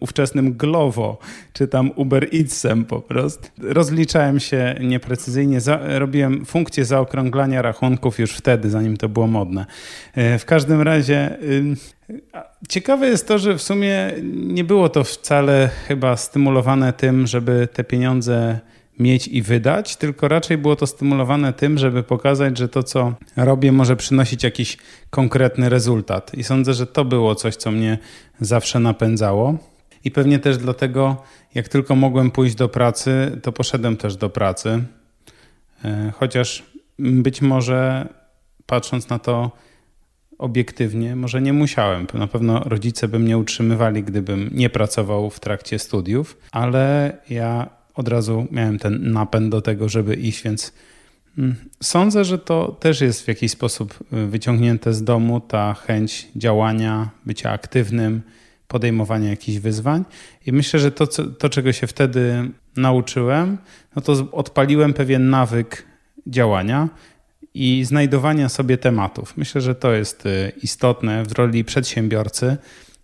ówczesnym 0.00 0.52
Glovo, 0.52 1.18
czy 1.52 1.68
tam 1.68 1.90
Uber 1.96 2.28
Eatsem 2.34 2.84
po 2.84 3.00
prostu. 3.00 3.48
Rozliczałem 3.58 4.40
się 4.40 4.74
nieprecyzyjnie, 4.80 5.58
robiłem 5.98 6.44
funkcję 6.44 6.84
zaokrąglania 6.84 7.62
rachunków 7.62 8.18
już 8.18 8.32
wtedy, 8.32 8.70
zanim 8.70 8.96
to 8.96 9.08
było 9.08 9.26
modne. 9.26 9.66
E, 10.14 10.38
w 10.38 10.44
każdym 10.44 10.82
razie 10.82 11.38
Ciekawe 12.68 13.08
jest 13.08 13.28
to, 13.28 13.38
że 13.38 13.58
w 13.58 13.62
sumie 13.62 14.12
nie 14.32 14.64
było 14.64 14.88
to 14.88 15.04
wcale 15.04 15.70
chyba 15.88 16.16
stymulowane 16.16 16.92
tym, 16.92 17.26
żeby 17.26 17.68
te 17.72 17.84
pieniądze 17.84 18.60
mieć 18.98 19.28
i 19.28 19.42
wydać, 19.42 19.96
tylko 19.96 20.28
raczej 20.28 20.58
było 20.58 20.76
to 20.76 20.86
stymulowane 20.86 21.52
tym, 21.52 21.78
żeby 21.78 22.02
pokazać, 22.02 22.58
że 22.58 22.68
to, 22.68 22.82
co 22.82 23.14
robię, 23.36 23.72
może 23.72 23.96
przynosić 23.96 24.44
jakiś 24.44 24.78
konkretny 25.10 25.68
rezultat. 25.68 26.34
I 26.34 26.44
sądzę, 26.44 26.74
że 26.74 26.86
to 26.86 27.04
było 27.04 27.34
coś, 27.34 27.56
co 27.56 27.70
mnie 27.70 27.98
zawsze 28.40 28.80
napędzało. 28.80 29.58
I 30.04 30.10
pewnie 30.10 30.38
też 30.38 30.56
dlatego, 30.56 31.22
jak 31.54 31.68
tylko 31.68 31.96
mogłem 31.96 32.30
pójść 32.30 32.54
do 32.54 32.68
pracy, 32.68 33.38
to 33.42 33.52
poszedłem 33.52 33.96
też 33.96 34.16
do 34.16 34.30
pracy. 34.30 34.84
E, 35.84 36.12
chociaż 36.16 36.62
być 36.98 37.42
może 37.42 38.08
patrząc 38.66 39.08
na 39.08 39.18
to 39.18 39.50
obiektywnie, 40.38 41.16
może 41.16 41.42
nie 41.42 41.52
musiałem. 41.52 42.06
Na 42.14 42.26
pewno 42.26 42.60
rodzice 42.60 43.08
by 43.08 43.18
mnie 43.18 43.38
utrzymywali, 43.38 44.02
gdybym 44.02 44.50
nie 44.52 44.70
pracował 44.70 45.30
w 45.30 45.40
trakcie 45.40 45.78
studiów, 45.78 46.38
ale 46.52 47.16
ja 47.30 47.70
od 47.94 48.08
razu 48.08 48.46
miałem 48.50 48.78
ten 48.78 49.12
napęd 49.12 49.50
do 49.50 49.60
tego, 49.60 49.88
żeby 49.88 50.14
iść, 50.14 50.42
więc 50.42 50.72
mm, 51.38 51.54
sądzę, 51.82 52.24
że 52.24 52.38
to 52.38 52.76
też 52.80 53.00
jest 53.00 53.24
w 53.24 53.28
jakiś 53.28 53.52
sposób 53.52 53.98
y, 54.12 54.26
wyciągnięte 54.26 54.92
z 54.92 55.04
domu, 55.04 55.40
ta 55.40 55.74
chęć 55.74 56.28
działania, 56.36 57.10
bycia 57.26 57.50
aktywnym, 57.50 58.22
podejmowania 58.68 59.30
jakichś 59.30 59.58
wyzwań. 59.58 60.04
I 60.46 60.52
myślę, 60.52 60.80
że 60.80 60.92
to, 60.92 61.06
to 61.38 61.48
czego 61.48 61.72
się 61.72 61.86
wtedy 61.86 62.50
nauczyłem, 62.76 63.58
no 63.96 64.02
to 64.02 64.12
odpaliłem 64.32 64.94
pewien 64.94 65.30
nawyk 65.30 65.86
działania 66.26 66.88
i 67.54 67.84
znajdowania 67.84 68.48
sobie 68.48 68.78
tematów. 68.78 69.36
Myślę, 69.36 69.60
że 69.60 69.74
to 69.74 69.92
jest 69.92 70.26
y, 70.26 70.52
istotne 70.62 71.24
w 71.24 71.32
roli 71.32 71.64
przedsiębiorcy, 71.64 72.56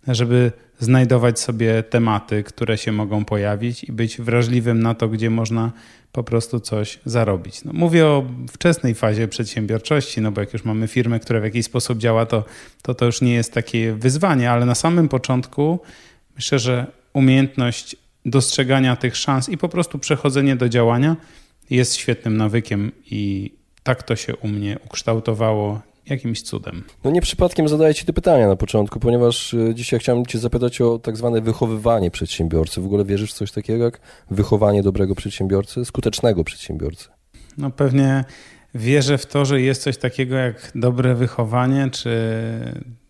żeby 0.07 0.51
znajdować 0.81 1.39
sobie 1.39 1.83
tematy, 1.83 2.43
które 2.43 2.77
się 2.77 2.91
mogą 2.91 3.25
pojawić 3.25 3.83
i 3.83 3.91
być 3.91 4.21
wrażliwym 4.21 4.83
na 4.83 4.95
to, 4.95 5.07
gdzie 5.07 5.29
można 5.29 5.71
po 6.11 6.23
prostu 6.23 6.59
coś 6.59 6.99
zarobić. 7.05 7.63
No, 7.63 7.73
mówię 7.73 8.05
o 8.05 8.25
wczesnej 8.51 8.95
fazie 8.95 9.27
przedsiębiorczości, 9.27 10.21
no 10.21 10.31
bo 10.31 10.41
jak 10.41 10.53
już 10.53 10.65
mamy 10.65 10.87
firmę, 10.87 11.19
która 11.19 11.39
w 11.39 11.43
jakiś 11.43 11.65
sposób 11.65 11.97
działa, 11.97 12.25
to, 12.25 12.43
to 12.81 12.93
to 12.93 13.05
już 13.05 13.21
nie 13.21 13.33
jest 13.33 13.53
takie 13.53 13.93
wyzwanie, 13.93 14.51
ale 14.51 14.65
na 14.65 14.75
samym 14.75 15.09
początku 15.09 15.79
myślę, 16.35 16.59
że 16.59 16.87
umiejętność 17.13 17.95
dostrzegania 18.25 18.95
tych 18.95 19.17
szans 19.17 19.49
i 19.49 19.57
po 19.57 19.69
prostu 19.69 19.99
przechodzenie 19.99 20.55
do 20.55 20.69
działania 20.69 21.15
jest 21.69 21.95
świetnym 21.95 22.37
nawykiem 22.37 22.91
i 23.11 23.51
tak 23.83 24.03
to 24.03 24.15
się 24.15 24.35
u 24.35 24.47
mnie 24.47 24.79
ukształtowało 24.85 25.81
jakimś 26.09 26.41
cudem. 26.41 26.83
No 27.03 27.11
nie 27.11 27.21
przypadkiem 27.21 27.67
zadaję 27.67 27.93
Ci 27.93 28.05
te 28.05 28.13
pytania 28.13 28.47
na 28.47 28.55
początku, 28.55 28.99
ponieważ 28.99 29.53
e, 29.53 29.75
dzisiaj 29.75 29.99
chciałem 29.99 30.25
Cię 30.25 30.39
zapytać 30.39 30.81
o 30.81 30.99
tak 30.99 31.17
zwane 31.17 31.41
wychowywanie 31.41 32.11
przedsiębiorcy. 32.11 32.81
W 32.81 32.85
ogóle 32.85 33.05
wierzysz 33.05 33.31
w 33.31 33.35
coś 33.35 33.51
takiego 33.51 33.83
jak 33.83 33.99
wychowanie 34.31 34.83
dobrego 34.83 35.15
przedsiębiorcy, 35.15 35.85
skutecznego 35.85 36.43
przedsiębiorcy? 36.43 37.09
No 37.57 37.71
pewnie 37.71 38.25
wierzę 38.75 39.17
w 39.17 39.25
to, 39.25 39.45
że 39.45 39.61
jest 39.61 39.83
coś 39.83 39.97
takiego 39.97 40.35
jak 40.35 40.71
dobre 40.75 41.15
wychowanie, 41.15 41.89
czy, 41.91 42.11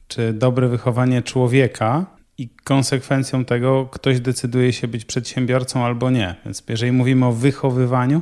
czy 0.07 0.33
dobre 0.33 0.67
wychowanie 0.67 1.21
człowieka 1.21 2.05
i 2.37 2.49
konsekwencją 2.63 3.45
tego 3.45 3.85
ktoś 3.85 4.19
decyduje 4.19 4.73
się 4.73 4.87
być 4.87 5.05
przedsiębiorcą 5.05 5.85
albo 5.85 6.09
nie. 6.09 6.35
Więc 6.45 6.63
jeżeli 6.69 6.91
mówimy 6.91 7.25
o 7.25 7.31
wychowywaniu, 7.31 8.21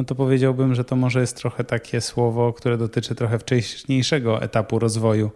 no 0.00 0.04
to 0.04 0.14
powiedziałbym, 0.14 0.74
że 0.74 0.84
to 0.84 0.96
może 0.96 1.20
jest 1.20 1.36
trochę 1.36 1.64
takie 1.64 2.00
słowo, 2.00 2.52
które 2.52 2.78
dotyczy 2.78 3.14
trochę 3.14 3.38
wcześniejszego 3.38 4.42
etapu 4.42 4.78
rozwoju 4.78 5.30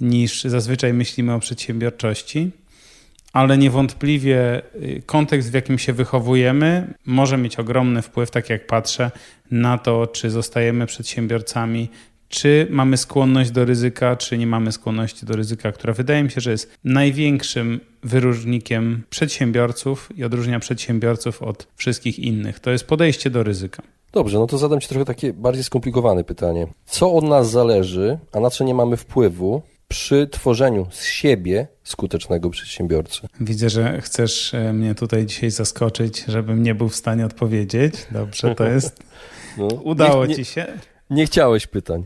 niż 0.00 0.44
zazwyczaj 0.44 0.92
myślimy 0.92 1.34
o 1.34 1.38
przedsiębiorczości. 1.38 2.50
Ale 3.32 3.58
niewątpliwie 3.58 4.62
y, 4.74 5.02
kontekst, 5.06 5.50
w 5.50 5.54
jakim 5.54 5.78
się 5.78 5.92
wychowujemy, 5.92 6.94
może 7.06 7.38
mieć 7.38 7.58
ogromny 7.58 8.02
wpływ, 8.02 8.30
tak 8.30 8.50
jak 8.50 8.66
patrzę, 8.66 9.10
na 9.50 9.78
to, 9.78 10.06
czy 10.06 10.30
zostajemy 10.30 10.86
przedsiębiorcami, 10.86 11.88
czy 12.30 12.66
mamy 12.70 12.96
skłonność 12.96 13.50
do 13.50 13.64
ryzyka, 13.64 14.16
czy 14.16 14.38
nie 14.38 14.46
mamy 14.46 14.72
skłonności 14.72 15.26
do 15.26 15.36
ryzyka, 15.36 15.72
która 15.72 15.92
wydaje 15.92 16.22
mi 16.22 16.30
się, 16.30 16.40
że 16.40 16.50
jest 16.50 16.78
największym 16.84 17.80
wyróżnikiem 18.02 19.02
przedsiębiorców 19.10 20.08
i 20.16 20.24
odróżnia 20.24 20.60
przedsiębiorców 20.60 21.42
od 21.42 21.66
wszystkich 21.76 22.18
innych. 22.18 22.60
To 22.60 22.70
jest 22.70 22.86
podejście 22.86 23.30
do 23.30 23.42
ryzyka. 23.42 23.82
Dobrze, 24.12 24.38
no 24.38 24.46
to 24.46 24.58
zadam 24.58 24.80
Ci 24.80 24.88
trochę 24.88 25.04
takie 25.04 25.32
bardziej 25.32 25.64
skomplikowane 25.64 26.24
pytanie. 26.24 26.66
Co 26.86 27.12
od 27.12 27.24
nas 27.24 27.50
zależy, 27.50 28.18
a 28.32 28.40
na 28.40 28.50
co 28.50 28.64
nie 28.64 28.74
mamy 28.74 28.96
wpływu 28.96 29.62
przy 29.88 30.26
tworzeniu 30.26 30.86
z 30.90 31.04
siebie 31.04 31.66
skutecznego 31.84 32.50
przedsiębiorcy? 32.50 33.20
Widzę, 33.40 33.70
że 33.70 34.00
chcesz 34.00 34.54
e, 34.54 34.72
mnie 34.72 34.94
tutaj 34.94 35.26
dzisiaj 35.26 35.50
zaskoczyć, 35.50 36.24
żebym 36.28 36.62
nie 36.62 36.74
był 36.74 36.88
w 36.88 36.96
stanie 36.96 37.26
odpowiedzieć. 37.26 37.94
Dobrze, 38.10 38.54
to 38.54 38.64
jest. 38.64 39.02
No, 39.58 39.66
Udało 39.66 40.26
nie, 40.26 40.28
nie, 40.28 40.36
ci 40.36 40.44
się. 40.44 40.66
Nie 41.10 41.26
chciałeś 41.26 41.66
pytań. 41.66 42.04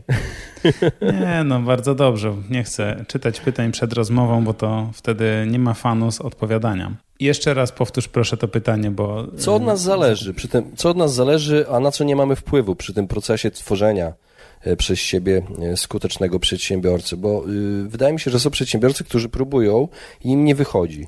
Nie, 1.01 1.43
no 1.45 1.59
bardzo 1.59 1.95
dobrze. 1.95 2.35
Nie 2.49 2.63
chcę 2.63 3.05
czytać 3.07 3.39
pytań 3.39 3.71
przed 3.71 3.93
rozmową, 3.93 4.43
bo 4.43 4.53
to 4.53 4.89
wtedy 4.93 5.47
nie 5.49 5.59
ma 5.59 5.73
fanu 5.73 6.11
z 6.11 6.21
odpowiadania. 6.21 6.95
Jeszcze 7.19 7.53
raz 7.53 7.71
powtórz 7.71 8.07
proszę 8.07 8.37
to 8.37 8.47
pytanie, 8.47 8.91
bo... 8.91 9.27
Co 9.37 9.55
od 9.55 9.63
nas 9.63 9.81
zależy 9.81 10.33
przy 10.33 10.47
tym, 10.47 10.75
co 10.75 10.89
od 10.89 10.97
nas 10.97 11.13
zależy, 11.13 11.65
a 11.69 11.79
na 11.79 11.91
co 11.91 12.03
nie 12.03 12.15
mamy 12.15 12.35
wpływu 12.35 12.75
przy 12.75 12.93
tym 12.93 13.07
procesie 13.07 13.51
tworzenia 13.51 14.13
e, 14.61 14.75
przez 14.75 14.99
siebie 14.99 15.41
e, 15.61 15.77
skutecznego 15.77 16.39
przedsiębiorcy? 16.39 17.17
Bo 17.17 17.43
yy, 17.47 17.89
wydaje 17.89 18.13
mi 18.13 18.19
się, 18.19 18.31
że 18.31 18.39
są 18.39 18.49
przedsiębiorcy, 18.49 19.03
którzy 19.03 19.29
próbują 19.29 19.87
i 20.23 20.29
im 20.29 20.45
nie 20.45 20.55
wychodzi. 20.55 21.07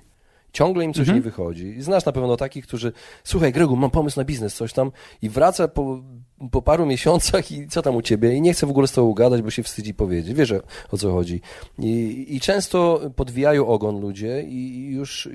Ciągle 0.54 0.84
im 0.84 0.94
coś 0.94 1.00
mhm. 1.00 1.18
nie 1.18 1.22
wychodzi. 1.22 1.68
I 1.68 1.82
znasz 1.82 2.06
na 2.06 2.12
pewno 2.12 2.38
takich, 2.38 2.68
którzy, 2.68 2.92
słuchaj, 3.24 3.54
Gregu, 3.54 3.76
mam 3.76 3.92
pomysł 3.92 4.20
na 4.20 4.26
biznes, 4.26 4.56
coś 4.56 4.74
tam, 4.74 4.92
i 5.22 5.30
wraca 5.30 5.68
po, 5.68 6.04
po 6.52 6.62
paru 6.62 6.86
miesiącach 6.86 7.52
i 7.52 7.68
co 7.68 7.82
tam 7.82 7.96
u 7.96 8.02
ciebie? 8.02 8.34
I 8.34 8.42
nie 8.42 8.54
chce 8.54 8.68
w 8.68 8.70
ogóle 8.70 8.88
z 8.88 8.92
tobą 8.92 9.14
gadać, 9.14 9.42
bo 9.42 9.50
się 9.50 9.64
wstydzi 9.64 9.94
powiedzieć. 9.94 10.34
Wiesz 10.34 10.54
o 10.92 10.98
co 10.98 11.12
chodzi. 11.12 11.42
I, 11.80 12.26
i 12.30 12.40
często 12.40 13.02
podwijają 13.16 13.68
ogon 13.68 14.02
ludzie 14.02 14.44
i 14.44 14.90
już, 14.92 15.30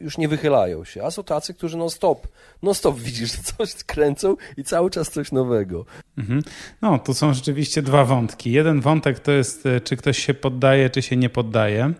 już 0.00 0.18
nie 0.18 0.28
wychylają 0.28 0.84
się. 0.84 1.04
A 1.04 1.10
są 1.10 1.24
tacy, 1.24 1.54
którzy 1.54 1.76
non 1.76 1.90
stop, 1.90 2.28
non 2.62 2.74
stop 2.74 2.98
widzisz, 3.06 3.32
coś 3.32 3.74
kręcą 3.74 4.36
i 4.56 4.64
cały 4.64 4.90
czas 4.90 5.10
coś 5.10 5.32
nowego. 5.32 5.84
Mhm. 6.18 6.42
No, 6.82 6.98
tu 6.98 7.14
są 7.14 7.34
rzeczywiście 7.34 7.82
dwa 7.82 8.04
wątki. 8.04 8.52
Jeden 8.52 8.80
wątek 8.80 9.18
to 9.18 9.32
jest, 9.32 9.66
e, 9.66 9.80
czy 9.80 9.96
ktoś 9.96 10.18
się 10.18 10.34
poddaje, 10.34 10.90
czy 10.90 11.02
się 11.02 11.16
nie 11.16 11.30
poddaje. 11.30 11.92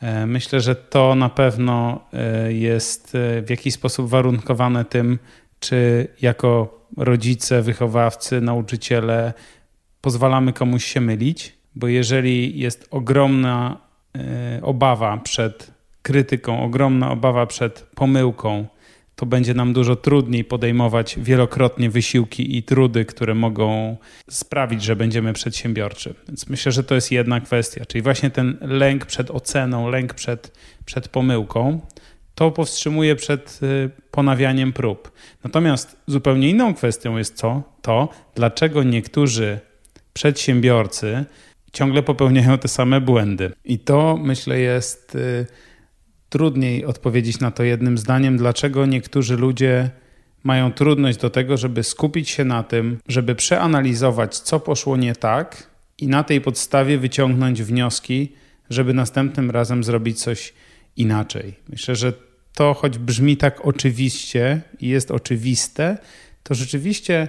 E, 0.00 0.26
myślę, 0.26 0.60
że 0.60 0.74
to 0.74 1.14
na 1.14 1.28
pewno 1.28 2.00
jest 2.48 3.16
w 3.42 3.50
jakiś 3.50 3.74
sposób 3.74 4.08
warunkowane 4.08 4.84
tym, 4.84 5.18
czy 5.60 6.08
jako 6.22 6.80
rodzice, 6.96 7.62
wychowawcy, 7.62 8.40
nauczyciele 8.40 9.32
pozwalamy 10.00 10.52
komuś 10.52 10.84
się 10.84 11.00
mylić, 11.00 11.56
bo 11.74 11.88
jeżeli 11.88 12.58
jest 12.58 12.88
ogromna 12.90 13.76
obawa 14.62 15.16
przed 15.16 15.70
krytyką, 16.02 16.62
ogromna 16.62 17.10
obawa 17.10 17.46
przed 17.46 17.82
pomyłką, 17.94 18.66
to 19.16 19.26
będzie 19.26 19.54
nam 19.54 19.72
dużo 19.72 19.96
trudniej 19.96 20.44
podejmować 20.44 21.18
wielokrotnie 21.18 21.90
wysiłki 21.90 22.56
i 22.56 22.62
trudy, 22.62 23.04
które 23.04 23.34
mogą 23.34 23.96
sprawić, 24.30 24.82
że 24.82 24.96
będziemy 24.96 25.32
przedsiębiorczy. 25.32 26.14
Więc 26.28 26.48
myślę, 26.48 26.72
że 26.72 26.84
to 26.84 26.94
jest 26.94 27.12
jedna 27.12 27.40
kwestia, 27.40 27.84
czyli 27.86 28.02
właśnie 28.02 28.30
ten 28.30 28.58
lęk 28.60 29.06
przed 29.06 29.30
oceną, 29.30 29.88
lęk 29.88 30.14
przed, 30.14 30.58
przed 30.84 31.08
pomyłką, 31.08 31.80
to 32.34 32.50
powstrzymuje 32.50 33.16
przed 33.16 33.60
y, 33.62 33.90
ponawianiem 34.10 34.72
prób. 34.72 35.12
Natomiast 35.44 35.96
zupełnie 36.06 36.50
inną 36.50 36.74
kwestią 36.74 37.16
jest 37.16 37.36
co? 37.36 37.62
To, 37.82 38.08
dlaczego 38.34 38.82
niektórzy 38.82 39.60
przedsiębiorcy 40.12 41.24
ciągle 41.72 42.02
popełniają 42.02 42.58
te 42.58 42.68
same 42.68 43.00
błędy. 43.00 43.52
I 43.64 43.78
to 43.78 44.16
myślę 44.22 44.58
jest 44.60 45.14
y, 45.14 45.46
trudniej 46.28 46.84
odpowiedzieć 46.84 47.40
na 47.40 47.50
to 47.50 47.62
jednym 47.62 47.98
zdaniem, 47.98 48.36
dlaczego 48.36 48.86
niektórzy 48.86 49.36
ludzie 49.36 49.90
mają 50.44 50.72
trudność 50.72 51.18
do 51.18 51.30
tego, 51.30 51.56
żeby 51.56 51.82
skupić 51.82 52.30
się 52.30 52.44
na 52.44 52.62
tym, 52.62 52.98
żeby 53.08 53.34
przeanalizować, 53.34 54.38
co 54.38 54.60
poszło 54.60 54.96
nie 54.96 55.14
tak 55.14 55.70
i 55.98 56.08
na 56.08 56.24
tej 56.24 56.40
podstawie 56.40 56.98
wyciągnąć 56.98 57.62
wnioski, 57.62 58.32
żeby 58.70 58.94
następnym 58.94 59.50
razem 59.50 59.84
zrobić 59.84 60.20
coś 60.20 60.54
inaczej. 60.96 61.54
Myślę, 61.68 61.96
że 61.96 62.12
to, 62.54 62.74
choć 62.74 62.98
brzmi 62.98 63.36
tak 63.36 63.66
oczywiście 63.66 64.60
i 64.80 64.88
jest 64.88 65.10
oczywiste, 65.10 65.98
to 66.42 66.54
rzeczywiście 66.54 67.28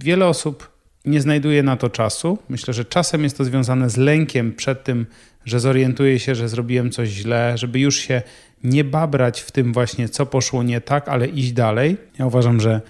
wiele 0.00 0.26
osób 0.26 0.70
nie 1.04 1.20
znajduje 1.20 1.62
na 1.62 1.76
to 1.76 1.90
czasu. 1.90 2.38
Myślę, 2.48 2.74
że 2.74 2.84
czasem 2.84 3.24
jest 3.24 3.38
to 3.38 3.44
związane 3.44 3.90
z 3.90 3.96
lękiem 3.96 4.52
przed 4.52 4.84
tym, 4.84 5.06
że 5.44 5.60
zorientuję 5.60 6.18
się, 6.18 6.34
że 6.34 6.48
zrobiłem 6.48 6.90
coś 6.90 7.08
źle, 7.08 7.58
żeby 7.58 7.80
już 7.80 7.96
się 7.96 8.22
nie 8.64 8.84
babrać 8.84 9.40
w 9.40 9.50
tym 9.50 9.72
właśnie, 9.72 10.08
co 10.08 10.26
poszło 10.26 10.62
nie 10.62 10.80
tak, 10.80 11.08
ale 11.08 11.26
iść 11.26 11.52
dalej. 11.52 11.96
Ja 12.18 12.26
uważam, 12.26 12.60
że 12.60 12.80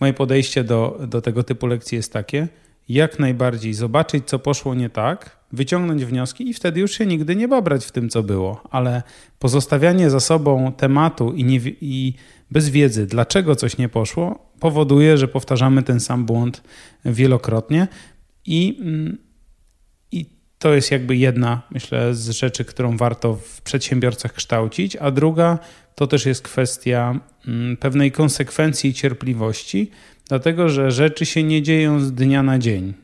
moje 0.00 0.12
podejście 0.12 0.64
do, 0.64 1.00
do 1.08 1.22
tego 1.22 1.42
typu 1.42 1.66
lekcji 1.66 1.96
jest 1.96 2.12
takie, 2.12 2.48
jak 2.88 3.18
najbardziej 3.18 3.74
zobaczyć, 3.74 4.24
co 4.26 4.38
poszło 4.38 4.74
nie 4.74 4.90
tak, 4.90 5.36
wyciągnąć 5.52 6.04
wnioski 6.04 6.48
i 6.48 6.54
wtedy 6.54 6.80
już 6.80 6.92
się 6.92 7.06
nigdy 7.06 7.36
nie 7.36 7.48
babrać 7.48 7.84
w 7.84 7.92
tym, 7.92 8.08
co 8.08 8.22
było. 8.22 8.62
Ale 8.70 9.02
pozostawianie 9.38 10.10
za 10.10 10.20
sobą 10.20 10.72
tematu 10.72 11.32
i, 11.32 11.44
nie, 11.44 11.60
i 11.80 12.14
bez 12.50 12.68
wiedzy, 12.68 13.06
dlaczego 13.06 13.56
coś 13.56 13.78
nie 13.78 13.88
poszło, 13.88 14.52
powoduje, 14.60 15.18
że 15.18 15.28
powtarzamy 15.28 15.82
ten 15.82 16.00
sam 16.00 16.26
błąd 16.26 16.62
wielokrotnie 17.04 17.88
i 18.46 18.78
mm, 18.80 19.18
to 20.66 20.74
jest 20.74 20.90
jakby 20.90 21.16
jedna, 21.16 21.62
myślę, 21.70 22.14
z 22.14 22.30
rzeczy, 22.30 22.64
którą 22.64 22.96
warto 22.96 23.34
w 23.34 23.62
przedsiębiorcach 23.62 24.32
kształcić, 24.32 24.96
a 24.96 25.10
druga 25.10 25.58
to 25.94 26.06
też 26.06 26.26
jest 26.26 26.42
kwestia 26.42 27.20
mm, 27.48 27.76
pewnej 27.76 28.12
konsekwencji 28.12 28.90
i 28.90 28.94
cierpliwości, 28.94 29.90
dlatego 30.28 30.68
że 30.68 30.90
rzeczy 30.90 31.26
się 31.26 31.42
nie 31.42 31.62
dzieją 31.62 32.00
z 32.00 32.12
dnia 32.12 32.42
na 32.42 32.58
dzień. 32.58 32.94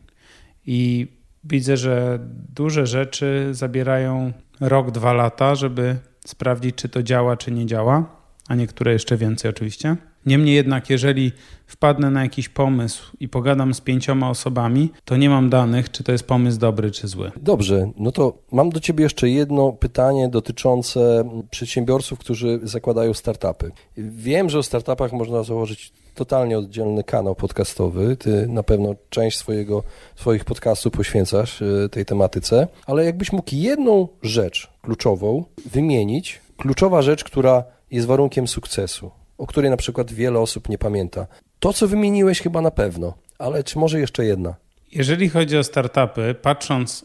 I 0.67 1.07
widzę, 1.45 1.77
że 1.77 2.19
duże 2.55 2.87
rzeczy 2.87 3.49
zabierają 3.51 4.33
rok, 4.61 4.91
dwa 4.91 5.13
lata, 5.13 5.55
żeby 5.55 5.97
sprawdzić, 6.27 6.75
czy 6.75 6.89
to 6.89 7.03
działa, 7.03 7.37
czy 7.37 7.51
nie 7.53 7.67
działa, 7.67 8.17
a 8.49 8.55
niektóre 8.55 8.93
jeszcze 8.93 9.17
więcej 9.17 9.51
oczywiście. 9.51 9.97
Niemniej 10.27 10.55
jednak, 10.55 10.91
jeżeli 10.91 11.33
wpadnę 11.67 12.11
na 12.11 12.23
jakiś 12.23 12.49
pomysł 12.49 13.17
i 13.21 13.29
pogadam 13.29 13.75
z 13.75 13.81
pięcioma 13.81 14.31
osobami, 14.31 14.91
to 15.05 15.17
nie 15.17 15.31
mam 15.31 15.51
danych, 15.51 15.91
czy 15.91 16.05
to 16.05 16.13
jest 16.13 16.27
pomysł 16.27 16.59
dobry, 16.59 16.91
czy 16.91 17.09
zły. 17.09 17.33
Dobrze, 17.37 17.91
no 17.97 18.13
to 18.13 18.39
mam 18.53 18.71
do 18.71 18.81
Ciebie 18.81 19.03
jeszcze 19.03 19.29
jedno 19.29 19.73
pytanie 19.73 20.29
dotyczące 20.29 21.25
przedsiębiorców, 21.51 22.19
którzy 22.19 22.61
zakładają 22.63 23.15
startupy. 23.15 23.71
Wiem, 23.97 24.51
że 24.51 24.59
o 24.59 24.63
startupach 24.63 25.13
można 25.13 25.43
założyć 25.43 25.93
totalnie 26.15 26.59
oddzielny 26.59 27.05
kanał 27.05 27.35
podcastowy. 27.35 28.17
Ty 28.17 28.47
na 28.49 28.63
pewno 28.63 28.95
część 29.11 29.39
swojego, 29.39 29.83
swoich 30.17 30.45
podcastów 30.45 30.93
poświęcasz 30.93 31.63
e, 31.63 31.89
tej 31.89 32.05
tematyce, 32.05 32.69
ale 32.87 33.05
jakbyś 33.05 33.33
mógł 33.33 33.51
jedną 33.53 34.09
rzecz 34.23 34.71
kluczową 34.83 35.45
wymienić, 35.73 36.41
kluczowa 36.57 37.03
rzecz, 37.03 37.25
która 37.25 37.65
jest 37.91 38.07
warunkiem 38.07 38.49
sukcesu 38.49 39.11
o 39.43 39.47
której 39.47 39.71
na 39.71 39.77
przykład 39.77 40.13
wiele 40.13 40.41
osób 40.41 40.69
nie 40.69 40.79
pamięta. 40.79 41.27
To, 41.59 41.73
co 41.73 41.89
wymieniłeś, 41.89 42.41
chyba 42.41 42.61
na 42.61 42.71
pewno, 42.71 43.15
ale 43.39 43.65
czy 43.65 43.79
może 43.79 44.01
jeszcze 44.01 44.25
jedna? 44.25 44.55
Jeżeli 44.93 45.29
chodzi 45.29 45.59
o 45.59 45.65
startupy, 45.65 46.35
patrząc 46.43 47.05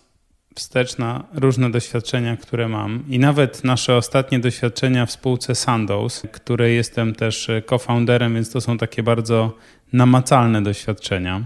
wstecz 0.56 0.98
na 0.98 1.24
różne 1.34 1.72
doświadczenia, 1.72 2.38
które 2.38 2.68
mam 2.68 3.04
i 3.10 3.20
nawet 3.20 3.64
nasze 3.64 3.96
ostatnie 3.96 4.40
doświadczenia 4.40 5.06
w 5.06 5.12
spółce 5.12 5.56
Sandoz, 5.56 6.24
której 6.32 6.76
jestem 6.76 7.16
też 7.16 7.52
co-founderem, 7.70 8.34
więc 8.34 8.52
to 8.52 8.62
są 8.62 8.78
takie 8.78 9.04
bardzo 9.04 9.52
namacalne 9.94 10.64
doświadczenia, 10.64 11.44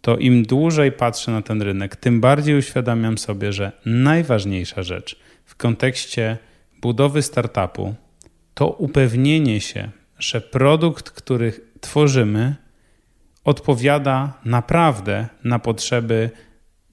to 0.00 0.16
im 0.16 0.42
dłużej 0.42 0.92
patrzę 0.92 1.32
na 1.32 1.42
ten 1.42 1.62
rynek, 1.62 1.96
tym 1.96 2.20
bardziej 2.20 2.58
uświadamiam 2.58 3.18
sobie, 3.18 3.52
że 3.52 3.72
najważniejsza 3.86 4.82
rzecz 4.82 5.18
w 5.44 5.56
kontekście 5.56 6.38
budowy 6.80 7.22
startupu 7.22 7.94
to 8.54 8.68
upewnienie 8.68 9.60
się, 9.60 9.90
że 10.18 10.40
produkt, 10.40 11.10
który 11.10 11.52
tworzymy, 11.80 12.54
odpowiada 13.44 14.40
naprawdę 14.44 15.28
na 15.44 15.58
potrzeby 15.58 16.30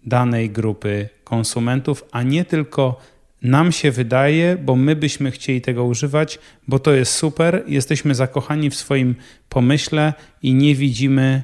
danej 0.05 0.49
grupy 0.49 1.09
konsumentów, 1.23 2.05
a 2.11 2.23
nie 2.23 2.45
tylko 2.45 2.99
nam 3.41 3.71
się 3.71 3.91
wydaje, 3.91 4.57
bo 4.57 4.75
my 4.75 4.95
byśmy 4.95 5.31
chcieli 5.31 5.61
tego 5.61 5.83
używać, 5.83 6.39
bo 6.67 6.79
to 6.79 6.93
jest 6.93 7.13
super, 7.13 7.63
jesteśmy 7.67 8.15
zakochani 8.15 8.69
w 8.69 8.75
swoim 8.75 9.15
pomyśle 9.49 10.13
i 10.43 10.53
nie 10.53 10.75
widzimy 10.75 11.43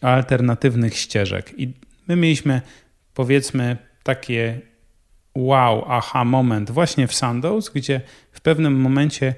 alternatywnych 0.00 0.96
ścieżek. 0.96 1.54
I 1.56 1.72
my 2.08 2.16
mieliśmy, 2.16 2.62
powiedzmy, 3.14 3.76
takie 4.02 4.60
wow, 5.34 5.84
aha 5.88 6.24
moment 6.24 6.70
właśnie 6.70 7.06
w 7.06 7.14
Sandoz, 7.14 7.70
gdzie 7.70 8.00
w 8.32 8.40
pewnym 8.40 8.80
momencie 8.80 9.34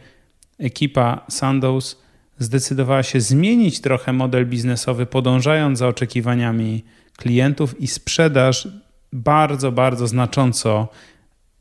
ekipa 0.58 1.24
Sandoz 1.28 2.02
zdecydowała 2.38 3.02
się 3.02 3.20
zmienić 3.20 3.80
trochę 3.80 4.12
model 4.12 4.46
biznesowy, 4.46 5.06
podążając 5.06 5.78
za 5.78 5.88
oczekiwaniami 5.88 6.84
klientów 7.16 7.80
i 7.80 7.86
sprzedaż 7.86 8.68
bardzo, 9.12 9.72
bardzo 9.72 10.06
znacząco 10.06 10.88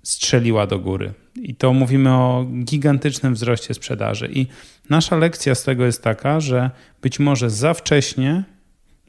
strzeliła 0.04 0.68
do 0.68 0.80
góry. 0.80 1.14
I 1.36 1.56
to 1.56 1.74
mówimy 1.74 2.14
o 2.14 2.46
gigantycznym 2.64 3.34
wzroście 3.34 3.74
sprzedaży. 3.74 4.30
I 4.34 4.48
nasza 4.90 5.18
lekcja 5.18 5.56
z 5.56 5.64
tego 5.64 5.86
jest 5.86 6.04
taka, 6.04 6.40
że 6.40 6.72
być 7.02 7.20
może 7.20 7.50
za 7.50 7.74
wcześnie 7.74 8.44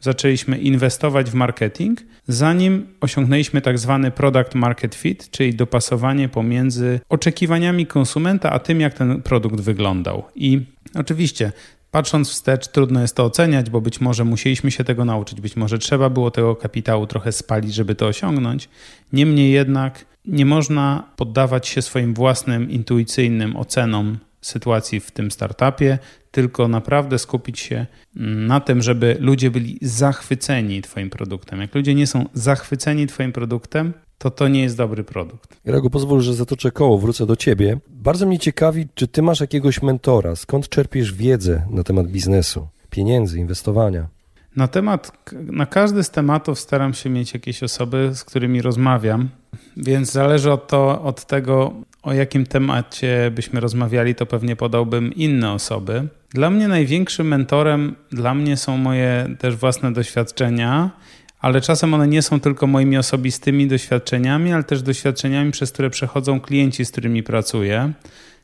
zaczęliśmy 0.07 0.59
inwestować 0.59 1.31
w 1.31 1.35
marketing, 1.35 2.01
zanim 2.29 2.87
osiągnęliśmy 3.01 3.61
tak 3.61 3.79
zwany 3.79 4.11
product 4.11 4.55
market 4.55 4.95
fit, 4.95 5.31
czyli 5.31 5.55
dopasowanie 5.55 6.29
pomiędzy 6.29 7.01
oczekiwaniami 7.09 7.87
konsumenta, 7.87 8.51
a 8.51 8.59
tym, 8.59 8.81
jak 8.81 8.95
ten 8.95 9.23
produkt 9.23 9.61
wyglądał. 9.61 10.25
I 10.35 10.61
oczywiście 10.95 11.53
Patrząc 11.91 12.31
wstecz, 12.31 12.69
trudno 12.69 13.01
jest 13.01 13.17
to 13.17 13.25
oceniać, 13.25 13.71
bo 13.71 13.81
być 13.81 14.01
może 14.01 14.25
musieliśmy 14.25 14.71
się 14.71 14.85
tego 14.85 15.05
nauczyć, 15.05 15.41
być 15.41 15.57
może 15.57 15.79
trzeba 15.79 16.11
było 16.11 16.31
tego 16.31 16.57
kapitału 16.57 17.07
trochę 17.07 17.33
spalić, 17.33 17.75
żeby 17.75 17.95
to 17.95 18.07
osiągnąć. 18.07 18.69
Niemniej 19.13 19.53
jednak 19.53 20.05
nie 20.27 20.47
można 20.47 21.05
poddawać 21.17 21.69
się 21.69 21.83
swoim 21.83 22.15
własnym 22.15 22.71
intuicyjnym 22.71 23.57
ocenom 23.57 24.19
sytuacji 24.47 25.01
w 25.01 25.11
tym 25.11 25.31
startupie, 25.31 25.99
tylko 26.31 26.69
naprawdę 26.69 27.19
skupić 27.19 27.61
się 27.61 27.87
na 28.49 28.61
tym, 28.61 28.83
żeby 28.83 29.17
ludzie 29.21 29.51
byli 29.51 29.79
zachwyceni 29.83 30.83
Twoim 30.83 31.11
produktem. 31.11 31.61
Jak 31.61 31.75
ludzie 31.75 31.95
nie 31.95 32.07
są 32.07 32.25
zachwyceni 32.35 33.07
Twoim 33.07 33.33
produktem, 33.33 33.93
to 34.19 34.31
to 34.31 34.49
nie 34.49 34.63
jest 34.63 34.77
dobry 34.77 35.05
produkt. 35.05 35.61
Grego, 35.65 35.91
pozwól, 35.91 36.21
że 36.21 36.35
zatoczę 36.35 36.71
koło, 36.71 36.99
wrócę 36.99 37.27
do 37.27 37.37
Ciebie. 37.37 37.79
Bardzo 37.89 38.27
mnie 38.27 38.39
ciekawi, 38.39 38.89
czy 38.95 39.09
Ty 39.09 39.23
masz 39.23 39.41
jakiegoś 39.41 39.83
mentora, 39.83 40.37
skąd 40.37 40.69
czerpiesz 40.69 41.13
wiedzę 41.13 41.67
na 41.71 41.83
temat 41.83 42.07
biznesu, 42.07 42.69
pieniędzy, 42.91 43.39
inwestowania? 43.39 44.09
Na 44.57 44.69
temat, 44.69 45.13
na 45.33 45.67
każdy 45.67 46.05
z 46.05 46.11
tematów 46.11 46.61
staram 46.61 46.95
się 46.95 47.11
mieć 47.11 47.35
jakieś 47.35 47.63
osoby, 47.63 48.11
z 48.15 48.25
którymi 48.25 48.63
rozmawiam, 48.63 49.29
więc 49.77 50.13
zależy 50.13 50.53
od, 50.53 50.69
to, 50.69 51.03
od 51.03 51.25
tego, 51.25 51.73
o 52.03 52.13
jakim 52.13 52.47
temacie 52.47 53.31
byśmy 53.35 53.61
rozmawiali, 53.61 54.15
to 54.15 54.27
pewnie 54.27 54.57
podałbym 54.57 55.13
inne 55.13 55.53
osoby. 55.53 56.09
Dla 56.31 56.51
mnie 56.51 56.69
największym 56.69 57.29
mentorem, 57.29 57.97
dla 58.11 58.35
mnie 58.35 58.57
są 58.57 58.77
moje 58.77 59.29
też 59.39 59.57
własne 59.57 59.93
doświadczenia, 59.93 60.91
ale 61.41 61.61
czasem 61.61 61.95
one 61.95 62.09
nie 62.09 62.23
są 62.23 62.41
tylko 62.41 62.67
moimi 62.67 62.97
osobistymi 62.99 63.67
doświadczeniami, 63.67 64.53
ale 64.53 64.65
też 64.65 64.83
doświadczeniami, 64.83 65.51
przez 65.51 65.73
które 65.73 65.91
przechodzą 65.91 66.41
klienci, 66.41 66.85
z 66.85 66.91
którymi 66.91 67.23
pracuję. 67.23 67.93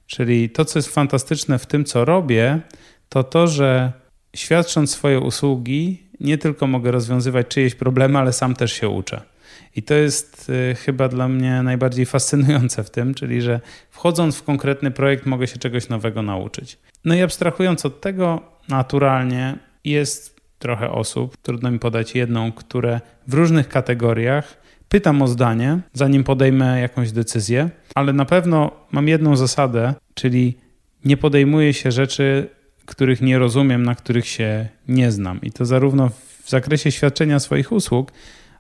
Czyli 0.07 0.51
to, 0.51 0.65
co 0.65 0.79
jest 0.79 0.89
fantastyczne 0.89 1.59
w 1.59 1.67
tym, 1.67 1.85
co 1.85 2.05
robię, 2.05 2.61
to 3.09 3.25
to, 3.25 3.47
że 3.47 3.93
świadcząc 4.37 4.91
swoje 4.91 5.21
usługi, 5.21 6.03
nie 6.21 6.39
tylko 6.39 6.67
mogę 6.67 6.91
rozwiązywać 6.91 7.49
czyjeś 7.49 7.75
problemy, 7.75 8.19
ale 8.19 8.33
sam 8.33 8.55
też 8.55 8.73
się 8.73 8.89
uczę. 8.89 9.32
I 9.77 9.83
to 9.83 9.95
jest 9.95 10.51
y, 10.51 10.75
chyba 10.75 11.09
dla 11.09 11.29
mnie 11.29 11.63
najbardziej 11.63 12.07
fascynujące 12.07 12.85
w 12.85 12.91
tym, 12.91 13.15
czyli 13.15 13.43
że 13.43 13.61
wchodząc 13.91 14.37
w 14.37 14.43
konkretny 14.43 14.91
projekt, 14.91 15.27
mogę 15.27 15.47
się 15.47 15.59
czegoś 15.59 15.89
nowego 15.89 16.23
nauczyć. 16.23 16.79
No 17.05 17.15
i 17.15 17.23
abstrahując 17.23 17.87
od 17.87 18.01
tego, 18.01 18.43
naturalnie 18.69 19.59
jest 19.85 20.41
trochę 20.59 20.91
osób, 20.91 21.37
trudno 21.37 21.71
mi 21.71 21.79
podać 21.79 22.15
jedną, 22.15 22.53
które 22.53 23.01
w 23.27 23.35
różnych 23.35 23.69
kategoriach 23.69 24.63
pytam 24.89 25.23
o 25.23 25.29
zdanie, 25.29 25.79
zanim 25.93 26.25
podejmę 26.25 26.81
jakąś 26.81 27.13
decyzję, 27.13 27.71
ale 27.95 28.13
na 28.13 28.25
pewno 28.25 28.71
mam 28.91 29.09
jedną 29.09 29.37
zasadę, 29.37 29.95
czyli 30.15 30.59
nie 31.05 31.17
podejmuję 31.17 31.75
się 31.75 31.93
rzeczy, 31.93 32.49
których 32.87 33.21
nie 33.21 33.39
rozumiem, 33.39 33.83
na 33.83 33.95
których 33.95 34.27
się 34.27 34.69
nie 34.89 35.13
znam. 35.13 35.41
I 35.41 35.53
to 35.53 35.65
zarówno 35.65 36.11
w 36.45 36.51
zakresie 36.51 36.93
świadczenia 36.93 37.41
swoich 37.41 37.73
usług, 37.73 38.13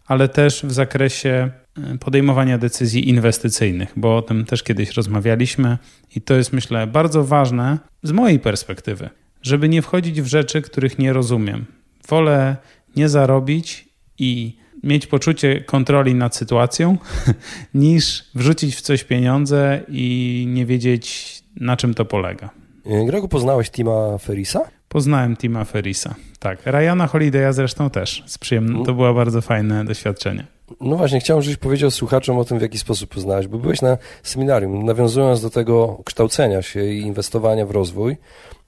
ale 0.06 0.28
też 0.28 0.62
w 0.66 0.72
zakresie 0.72 1.50
e, 1.76 1.98
podejmowania 1.98 2.58
decyzji 2.58 3.08
inwestycyjnych, 3.08 3.92
bo 3.96 4.16
o 4.16 4.22
tym 4.22 4.44
też 4.44 4.62
kiedyś 4.62 4.96
rozmawialiśmy 4.96 5.78
i 6.16 6.20
to 6.20 6.34
jest 6.34 6.52
myślę 6.52 6.86
bardzo 6.86 7.24
ważne 7.24 7.78
z 8.02 8.12
mojej 8.12 8.38
perspektywy, 8.38 9.10
żeby 9.42 9.68
nie 9.68 9.82
wchodzić 9.82 10.22
w 10.22 10.26
rzeczy, 10.26 10.62
których 10.62 10.98
nie 10.98 11.12
rozumiem. 11.12 11.64
Wolę 12.08 12.56
nie 12.96 13.08
zarobić 13.08 13.88
i 14.18 14.56
mieć 14.82 15.06
poczucie 15.06 15.60
kontroli 15.60 16.14
nad 16.14 16.36
sytuacją, 16.36 16.98
niż 17.74 18.24
wrzucić 18.34 18.76
w 18.76 18.80
coś 18.80 19.04
pieniądze 19.04 19.80
i 19.88 20.44
nie 20.48 20.66
wiedzieć, 20.66 21.38
na 21.60 21.76
czym 21.76 21.94
to 21.94 22.04
polega. 22.04 22.50
E, 22.86 23.06
Gregu, 23.06 23.28
poznałeś 23.28 23.70
Tima 23.70 24.18
Ferisa? 24.18 24.60
Poznałem 24.92 25.36
Tima 25.36 25.64
Ferisa, 25.64 26.14
tak. 26.38 26.58
Ryana 26.66 27.06
Holiday'a 27.06 27.52
zresztą 27.52 27.90
też. 27.90 28.22
Z 28.26 28.38
przyjemnym. 28.38 28.74
Mm. 28.74 28.86
To 28.86 28.94
było 28.94 29.14
bardzo 29.14 29.40
fajne 29.40 29.84
doświadczenie. 29.84 30.46
No 30.80 30.96
właśnie, 30.96 31.20
chciałem, 31.20 31.42
żebyś 31.42 31.56
powiedział 31.56 31.90
słuchaczom 31.90 32.38
o 32.38 32.44
tym, 32.44 32.58
w 32.58 32.62
jaki 32.62 32.78
sposób 32.78 33.14
poznałeś, 33.14 33.46
bo 33.46 33.58
byłeś 33.58 33.82
na 33.82 33.98
seminarium. 34.22 34.84
Nawiązując 34.84 35.42
do 35.42 35.50
tego 35.50 36.00
kształcenia 36.04 36.62
się 36.62 36.84
i 36.84 37.00
inwestowania 37.00 37.66
w 37.66 37.70
rozwój, 37.70 38.16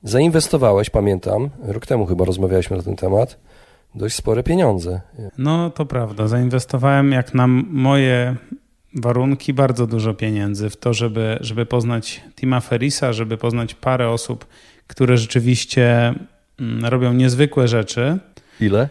zainwestowałeś, 0.03 0.91
pamiętam, 0.91 1.51
rok 1.63 1.87
temu 1.87 2.07
chyba 2.07 2.25
rozmawialiśmy 2.25 2.77
na 2.77 2.83
ten 2.83 2.97
temat, 2.97 3.39
dość 3.95 4.17
spore 4.17 4.43
pieniądze. 4.43 5.01
No 5.39 5.71
to 5.71 5.87
prawda. 5.87 6.29
Zainwestowałem 6.29 7.13
jak 7.13 7.35
na 7.35 7.47
moje 7.47 8.37
warunki 8.95 9.55
bardzo 9.55 9.87
dużo 9.87 10.15
pieniędzy 10.15 10.71
w 10.71 10.77
to, 10.77 10.95
żeby, 10.95 11.39
żeby 11.41 11.67
poznać 11.67 12.21
Tima 12.37 12.61
Ferisa, 12.61 13.13
żeby 13.13 13.37
poznać 13.39 13.75
parę 13.75 14.09
osób, 14.09 14.47
które 14.87 15.17
rzeczywiście 15.17 16.15
mm, 16.61 16.85
robią 16.85 17.13
niezwykłe 17.13 17.69
rzeczy. 17.69 18.19
Ile? 18.61 18.89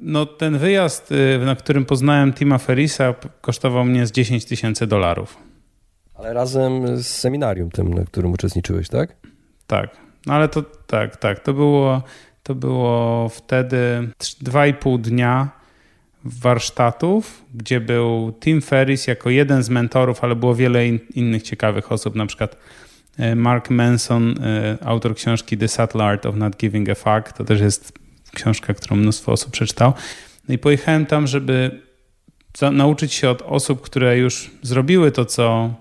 No 0.00 0.26
ten 0.26 0.58
wyjazd, 0.58 1.12
y, 1.12 1.38
na 1.44 1.56
którym 1.56 1.84
poznałem 1.84 2.32
Tima 2.32 2.58
Ferisa 2.58 3.14
kosztował 3.40 3.84
mnie 3.84 4.06
z 4.06 4.12
10 4.12 4.44
tysięcy 4.44 4.86
dolarów. 4.86 5.38
Ale 6.14 6.32
razem 6.32 7.02
z 7.02 7.06
seminarium 7.06 7.70
tym, 7.70 7.94
na 7.94 8.04
którym 8.04 8.32
uczestniczyłeś, 8.32 8.88
tak? 8.88 9.16
Tak. 9.66 9.96
No 10.26 10.34
ale 10.34 10.48
to 10.48 10.62
tak, 10.86 11.16
tak. 11.16 11.40
To 11.40 11.52
było, 11.52 12.02
to 12.42 12.54
było 12.54 13.28
wtedy 13.28 14.08
2,5 14.18 15.00
dnia 15.00 15.50
warsztatów, 16.24 17.44
gdzie 17.54 17.80
był 17.80 18.32
Tim 18.40 18.62
Ferris 18.62 19.06
jako 19.06 19.30
jeden 19.30 19.62
z 19.62 19.68
mentorów, 19.68 20.24
ale 20.24 20.36
było 20.36 20.54
wiele 20.54 20.86
in, 20.86 20.98
innych 21.14 21.42
ciekawych 21.42 21.92
osób, 21.92 22.14
na 22.14 22.26
przykład 22.26 22.56
Mark 23.36 23.70
Manson, 23.70 24.34
e, 24.42 24.78
autor 24.84 25.14
książki 25.14 25.58
The 25.58 25.68
Subtle 25.68 26.04
Art 26.04 26.26
of 26.26 26.36
Not 26.36 26.56
Giving 26.56 26.88
a 26.88 26.94
Fuck. 26.94 27.32
To 27.32 27.44
też 27.44 27.60
jest 27.60 27.92
książka, 28.34 28.74
którą 28.74 28.96
mnóstwo 28.96 29.32
osób 29.32 29.52
przeczytał. 29.52 29.92
No 30.48 30.54
i 30.54 30.58
pojechałem 30.58 31.06
tam, 31.06 31.26
żeby 31.26 31.80
nauczyć 32.72 33.12
się 33.12 33.30
od 33.30 33.42
osób, 33.42 33.80
które 33.80 34.18
już 34.18 34.50
zrobiły 34.62 35.12
to, 35.12 35.24
co 35.24 35.74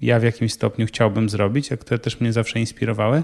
ja 0.00 0.20
w 0.20 0.22
jakimś 0.22 0.52
stopniu 0.52 0.86
chciałbym 0.86 1.28
zrobić, 1.28 1.72
a 1.72 1.76
które 1.76 1.98
też 1.98 2.20
mnie 2.20 2.32
zawsze 2.32 2.60
inspirowały 2.60 3.22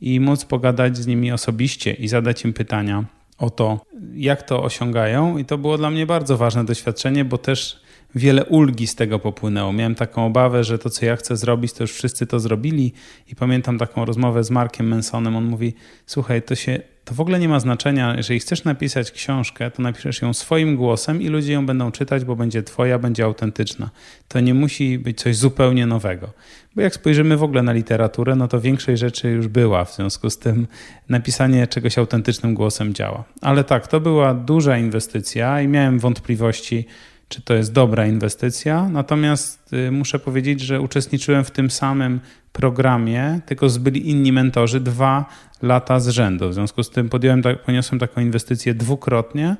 i 0.00 0.20
móc 0.20 0.44
pogadać 0.44 0.96
z 0.96 1.06
nimi 1.06 1.32
osobiście 1.32 1.92
i 1.92 2.08
zadać 2.08 2.44
im 2.44 2.52
pytania 2.52 3.04
o 3.38 3.50
to, 3.50 3.80
jak 4.14 4.42
to 4.42 4.62
osiągają. 4.62 5.38
I 5.38 5.44
to 5.44 5.58
było 5.58 5.78
dla 5.78 5.90
mnie 5.90 6.06
bardzo 6.06 6.36
ważne 6.36 6.64
doświadczenie, 6.64 7.24
bo 7.24 7.38
też 7.38 7.82
wiele 8.14 8.44
ulgi 8.44 8.86
z 8.86 8.94
tego 8.94 9.18
popłynęło. 9.18 9.72
Miałem 9.72 9.94
taką 9.94 10.26
obawę, 10.26 10.64
że 10.64 10.78
to, 10.78 10.90
co 10.90 11.06
ja 11.06 11.16
chcę 11.16 11.36
zrobić, 11.36 11.72
to 11.72 11.84
już 11.84 11.92
wszyscy 11.92 12.26
to 12.26 12.40
zrobili. 12.40 12.92
I 13.28 13.36
pamiętam 13.36 13.78
taką 13.78 14.04
rozmowę 14.04 14.44
z 14.44 14.50
Markiem 14.50 14.88
Mansonem. 14.88 15.36
On 15.36 15.44
mówi: 15.44 15.74
Słuchaj, 16.06 16.42
to 16.42 16.54
się 16.54 16.80
to 17.06 17.14
w 17.14 17.20
ogóle 17.20 17.38
nie 17.38 17.48
ma 17.48 17.60
znaczenia. 17.60 18.14
Jeżeli 18.16 18.40
chcesz 18.40 18.64
napisać 18.64 19.10
książkę, 19.10 19.70
to 19.70 19.82
napiszesz 19.82 20.22
ją 20.22 20.34
swoim 20.34 20.76
głosem 20.76 21.22
i 21.22 21.28
ludzie 21.28 21.52
ją 21.52 21.66
będą 21.66 21.92
czytać, 21.92 22.24
bo 22.24 22.36
będzie 22.36 22.62
twoja, 22.62 22.98
będzie 22.98 23.24
autentyczna. 23.24 23.90
To 24.28 24.40
nie 24.40 24.54
musi 24.54 24.98
być 24.98 25.20
coś 25.20 25.36
zupełnie 25.36 25.86
nowego. 25.86 26.32
Bo 26.76 26.82
jak 26.82 26.94
spojrzymy 26.94 27.36
w 27.36 27.42
ogóle 27.42 27.62
na 27.62 27.72
literaturę, 27.72 28.36
no 28.36 28.48
to 28.48 28.60
większość 28.60 29.00
rzeczy 29.00 29.28
już 29.28 29.48
była, 29.48 29.84
w 29.84 29.94
związku 29.94 30.30
z 30.30 30.38
tym 30.38 30.66
napisanie 31.08 31.66
czegoś 31.66 31.98
autentycznym 31.98 32.54
głosem 32.54 32.94
działa. 32.94 33.24
Ale 33.40 33.64
tak, 33.64 33.86
to 33.86 34.00
była 34.00 34.34
duża 34.34 34.78
inwestycja 34.78 35.62
i 35.62 35.68
miałem 35.68 35.98
wątpliwości, 35.98 36.86
czy 37.28 37.42
to 37.42 37.54
jest 37.54 37.72
dobra 37.72 38.06
inwestycja. 38.06 38.88
Natomiast 38.88 39.72
y, 39.72 39.90
muszę 39.90 40.18
powiedzieć, 40.18 40.60
że 40.60 40.80
uczestniczyłem 40.80 41.44
w 41.44 41.50
tym 41.50 41.70
samym 41.70 42.20
programie, 42.52 43.40
tylko 43.46 43.68
zbyli 43.68 44.10
inni 44.10 44.32
mentorzy 44.32 44.80
dwa 44.80 45.24
lata 45.62 46.00
z 46.00 46.08
rzędu. 46.08 46.48
W 46.48 46.54
związku 46.54 46.82
z 46.82 46.90
tym 46.90 47.08
podjąłem, 47.08 47.42
poniosłem 47.66 47.98
taką 47.98 48.20
inwestycję 48.20 48.74
dwukrotnie 48.74 49.56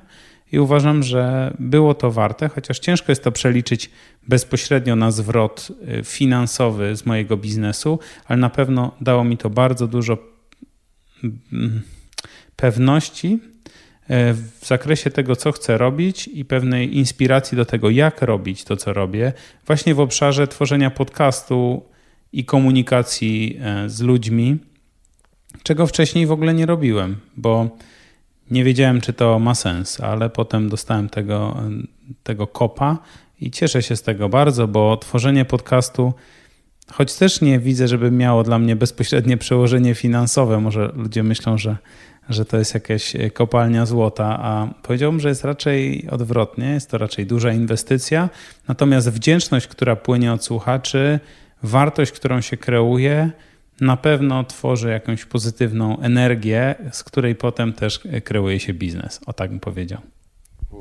i 0.53 0.59
uważam, 0.59 1.03
że 1.03 1.55
było 1.59 1.95
to 1.95 2.11
warte, 2.11 2.49
chociaż 2.49 2.79
ciężko 2.79 3.13
jest 3.13 3.25
to 3.25 3.33
przeliczyć 3.33 3.91
bezpośrednio 4.29 4.97
na 4.97 5.11
zwrot 5.11 5.69
y, 6.01 6.05
finansowy 6.05 6.97
z 6.97 7.07
mojego 7.07 7.37
biznesu, 7.37 7.99
ale 8.27 8.37
na 8.37 8.51
pewno 8.51 8.93
dało 9.01 9.25
mi 9.25 9.37
to 9.37 9.51
bardzo 9.51 9.87
dużo 9.87 10.19
mm, 11.53 11.83
pewności 12.57 13.39
w 14.09 14.67
zakresie 14.67 15.11
tego, 15.11 15.37
co 15.37 15.53
chcę 15.53 15.79
robić 15.79 16.29
i 16.29 16.45
pewnej 16.45 16.97
inspiracji 16.97 17.57
do 17.57 17.65
tego, 17.65 17.91
jak 17.91 18.23
robić 18.23 18.65
to, 18.65 18.77
co 18.77 18.93
robię, 18.93 19.33
właśnie 19.67 19.95
w 19.95 20.01
obszarze 20.01 20.49
tworzenia 20.49 20.91
podcastu 20.91 21.83
i 22.33 22.45
komunikacji 22.45 23.59
y, 23.85 23.91
z 23.91 24.01
ludźmi 24.01 24.59
czego 25.63 25.87
wcześniej 25.87 26.27
w 26.27 26.33
ogóle 26.33 26.55
nie 26.55 26.67
robiłem, 26.67 27.17
bo 27.37 27.69
nie 28.51 28.65
wiedziałem, 28.65 29.01
czy 29.01 29.13
to 29.13 29.39
ma 29.39 29.55
sens, 29.55 30.01
ale 30.01 30.31
potem 30.31 30.69
dostałem 30.69 31.09
tego, 31.09 31.57
tego 32.23 32.47
kopa 32.47 32.99
i 33.41 33.51
cieszę 33.51 33.83
się 33.83 33.97
z 33.97 34.03
tego 34.03 34.29
bardzo, 34.29 34.69
bo 34.69 34.97
tworzenie 34.97 35.45
podcastu, 35.45 36.13
choć 36.93 37.15
też 37.15 37.41
nie 37.41 37.59
widzę, 37.59 37.89
żeby 37.89 38.11
miało 38.11 38.43
dla 38.43 38.59
mnie 38.59 38.77
bezpośrednie 38.77 39.37
przełożenie 39.37 39.95
finansowe, 39.95 40.61
może 40.61 40.93
ludzie 40.95 41.23
myślą, 41.23 41.59
że, 41.59 41.77
że 42.29 42.45
to 42.45 42.59
jest 42.59 42.75
jakaś 42.75 43.13
kopalnia 43.33 43.87
złota, 43.87 44.39
a 44.43 44.69
powiedziałbym, 44.83 45.21
że 45.21 45.29
jest 45.29 45.45
raczej 45.45 46.09
odwrotnie, 46.11 46.71
jest 46.71 46.91
to 46.91 46.99
raczej 46.99 47.27
duża 47.27 47.53
inwestycja, 47.53 48.29
natomiast 48.69 49.11
wdzięczność, 49.11 49.67
która 49.67 49.97
płynie 49.97 50.33
od 50.33 50.45
słuchaczy, 50.45 51.21
wartość, 51.63 52.13
którą 52.13 52.41
się 52.41 52.57
kreuje, 52.57 53.31
na 53.81 53.97
pewno 53.97 54.45
tworzy 54.45 54.89
jakąś 54.89 55.25
pozytywną 55.25 56.01
energię, 56.01 56.75
z 56.93 57.05
której 57.05 57.35
potem 57.35 57.73
też 57.73 58.01
kreuje 58.25 58.61
się 58.61 58.75
biznes. 58.75 59.21
O 59.27 59.33
tak 59.33 59.51
bym 59.51 59.61
powiedział. 59.61 60.01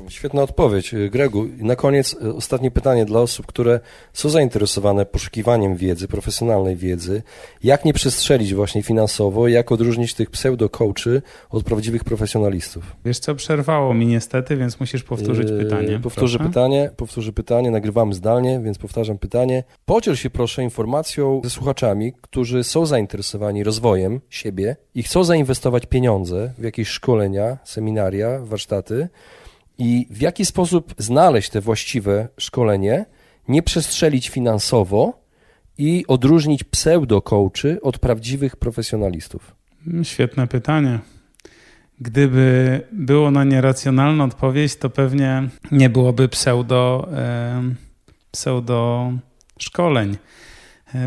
Świetna 0.08 0.42
odpowiedź, 0.42 0.94
Gregu. 1.10 1.46
I 1.46 1.64
na 1.64 1.76
koniec 1.76 2.16
e, 2.24 2.34
ostatnie 2.34 2.70
pytanie 2.70 3.04
dla 3.04 3.20
osób, 3.20 3.46
które 3.46 3.80
są 4.12 4.28
zainteresowane 4.28 5.06
poszukiwaniem 5.06 5.76
wiedzy, 5.76 6.08
profesjonalnej 6.08 6.76
wiedzy. 6.76 7.22
Jak 7.62 7.84
nie 7.84 7.92
przestrzelić 7.92 8.54
właśnie 8.54 8.82
finansowo, 8.82 9.48
jak 9.48 9.72
odróżnić 9.72 10.14
tych 10.14 10.30
pseudo-coachy 10.30 11.22
od 11.50 11.64
prawdziwych 11.64 12.04
profesjonalistów? 12.04 12.96
Wiesz 13.04 13.18
co, 13.18 13.34
przerwało 13.34 13.94
mi 13.94 14.06
niestety, 14.06 14.56
więc 14.56 14.80
musisz 14.80 15.02
powtórzyć 15.02 15.50
yy, 15.50 15.58
pytanie. 15.58 16.00
Powtórzę 16.00 16.38
proszę. 16.38 16.50
pytanie, 16.50 16.90
powtórzę 16.96 17.32
pytanie, 17.32 17.70
nagrywamy 17.70 18.14
zdalnie, 18.14 18.60
więc 18.64 18.78
powtarzam 18.78 19.18
pytanie. 19.18 19.64
Podziel 19.84 20.16
się 20.16 20.30
proszę 20.30 20.62
informacją 20.62 21.40
ze 21.44 21.50
słuchaczami, 21.50 22.12
którzy 22.20 22.64
są 22.64 22.86
zainteresowani 22.86 23.64
rozwojem 23.64 24.20
siebie 24.30 24.76
i 24.94 25.02
chcą 25.02 25.24
zainwestować 25.24 25.86
pieniądze 25.86 26.52
w 26.58 26.62
jakieś 26.62 26.88
szkolenia, 26.88 27.58
seminaria, 27.64 28.38
warsztaty, 28.38 29.08
i 29.78 30.06
w 30.10 30.20
jaki 30.20 30.44
sposób 30.44 30.94
znaleźć 30.98 31.50
te 31.50 31.60
właściwe 31.60 32.28
szkolenie, 32.38 33.06
nie 33.48 33.62
przestrzelić 33.62 34.28
finansowo 34.28 35.22
i 35.78 36.04
odróżnić 36.08 36.64
pseudo-coachy 36.64 37.80
od 37.82 37.98
prawdziwych 37.98 38.56
profesjonalistów? 38.56 39.54
Świetne 40.02 40.46
pytanie. 40.46 40.98
gdyby 42.00 42.80
było 42.92 43.30
na 43.30 43.44
nie 43.44 43.60
racjonalna 43.60 44.24
odpowiedź, 44.24 44.76
to 44.76 44.90
pewnie 44.90 45.48
nie 45.72 45.90
byłoby 45.90 46.28
pseudo, 46.28 47.08
pseudo 48.30 49.12
szkoleń, 49.58 50.16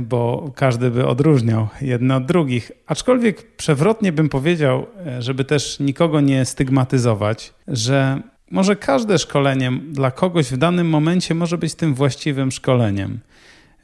bo 0.02 0.52
każdy 0.56 0.92
by 0.92 1.08
odróżniał 1.08 1.68
jedne 1.82 2.16
od 2.16 2.26
drugich. 2.26 2.72
Aczkolwiek 2.88 3.56
przewrotnie 3.56 4.12
bym 4.12 4.30
powiedział, 4.30 4.86
żeby 5.20 5.46
też 5.46 5.80
nikogo 5.80 6.22
nie 6.22 6.46
stygmatyzować, 6.46 7.54
że 7.68 8.22
może 8.52 8.76
każde 8.76 9.20
szkolenie 9.20 9.72
dla 9.92 10.12
kogoś 10.12 10.52
w 10.52 10.58
danym 10.58 10.90
momencie 10.90 11.36
może 11.36 11.58
być 11.58 11.76
tym 11.76 11.94
właściwym 11.94 12.52
szkoleniem. 12.52 13.20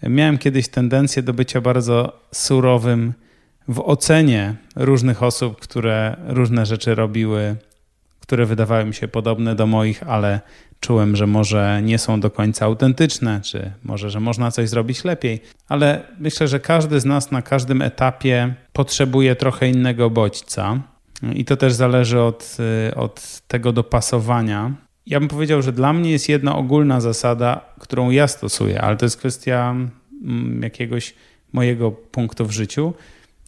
Miałem 0.04 0.38
kiedyś 0.38 0.67
tendencję 0.67 1.23
do 1.23 1.34
bycia 1.34 1.62
bardzo 1.62 2.19
surowym 2.32 3.13
w 3.67 3.80
ocenie 3.80 4.56
różnych 4.75 5.23
osób, 5.23 5.60
które 5.60 6.17
różne 6.28 6.65
rzeczy 6.65 6.95
robiły, 6.95 7.56
które 8.19 8.45
wydawały 8.45 8.86
mi 8.86 8.93
się 8.93 9.08
podobne 9.08 9.56
do 9.56 9.67
moich, 9.67 10.04
ale 10.08 10.41
czułem, 10.80 11.15
że 11.15 11.28
może 11.28 11.82
nie 11.84 11.97
są 11.97 12.19
do 12.19 12.32
końca 12.32 12.65
autentyczne, 12.65 13.41
czy 13.41 13.71
może, 13.84 14.10
że 14.10 14.19
można 14.19 14.51
coś 14.51 14.69
zrobić 14.69 15.04
lepiej. 15.04 15.41
Ale 15.69 16.01
myślę, 16.19 16.47
że 16.47 16.60
każdy 16.60 16.99
z 16.99 17.06
nas 17.06 17.32
na 17.32 17.41
każdym 17.41 17.82
etapie 17.82 18.54
potrzebuje 18.73 19.36
trochę 19.36 19.69
innego 19.69 20.10
bodźca. 20.10 20.80
I 21.34 21.45
to 21.45 21.58
też 21.58 21.73
zależy 21.73 22.21
od, 22.21 22.58
od 22.95 23.41
tego 23.47 23.71
dopasowania. 23.71 24.73
Ja 25.06 25.19
bym 25.19 25.30
powiedział, 25.30 25.62
że 25.62 25.71
dla 25.71 25.93
mnie 25.93 26.12
jest 26.12 26.30
jedna 26.30 26.56
ogólna 26.56 27.01
zasada, 27.01 27.62
którą 27.80 28.10
ja 28.10 28.28
stosuję, 28.28 28.82
ale 28.82 28.97
to 28.97 29.06
jest 29.06 29.17
kwestia 29.17 29.75
mm, 30.23 30.62
jakiegoś 30.63 31.13
mojego 31.54 31.91
punktu 31.91 32.45
w 32.45 32.51
życiu 32.51 32.93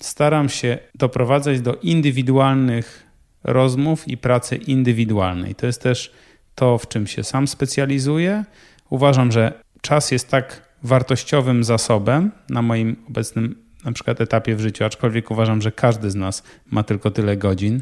staram 0.02 0.50
się 0.50 0.78
doprowadzać 0.96 1.62
do 1.62 1.76
indywidualnych 1.76 3.04
rozmów 3.44 4.08
i 4.08 4.18
pracy 4.18 4.56
indywidualnej. 4.56 5.56
To 5.56 5.66
jest 5.66 5.82
też 5.82 6.14
to, 6.56 6.78
w 6.78 6.88
czym 6.88 7.08
się 7.08 7.24
sam 7.24 7.48
specjalizuję. 7.48 8.46
Uważam, 8.90 9.32
że 9.32 9.54
czas 9.82 10.12
jest 10.12 10.30
tak 10.30 10.62
wartościowym 10.84 11.64
zasobem 11.64 12.32
na 12.50 12.62
moim 12.62 12.96
obecnym 13.10 13.67
na 13.86 13.92
przykład 13.92 14.22
etapie 14.22 14.56
w 14.56 14.60
życiu, 14.60 14.86
aczkolwiek 14.86 15.32
uważam, 15.32 15.62
że 15.62 15.72
każdy 15.72 16.12
z 16.12 16.16
nas 16.16 16.44
ma 16.72 16.84
tylko 16.84 17.12
tyle 17.12 17.38
godzin, 17.38 17.82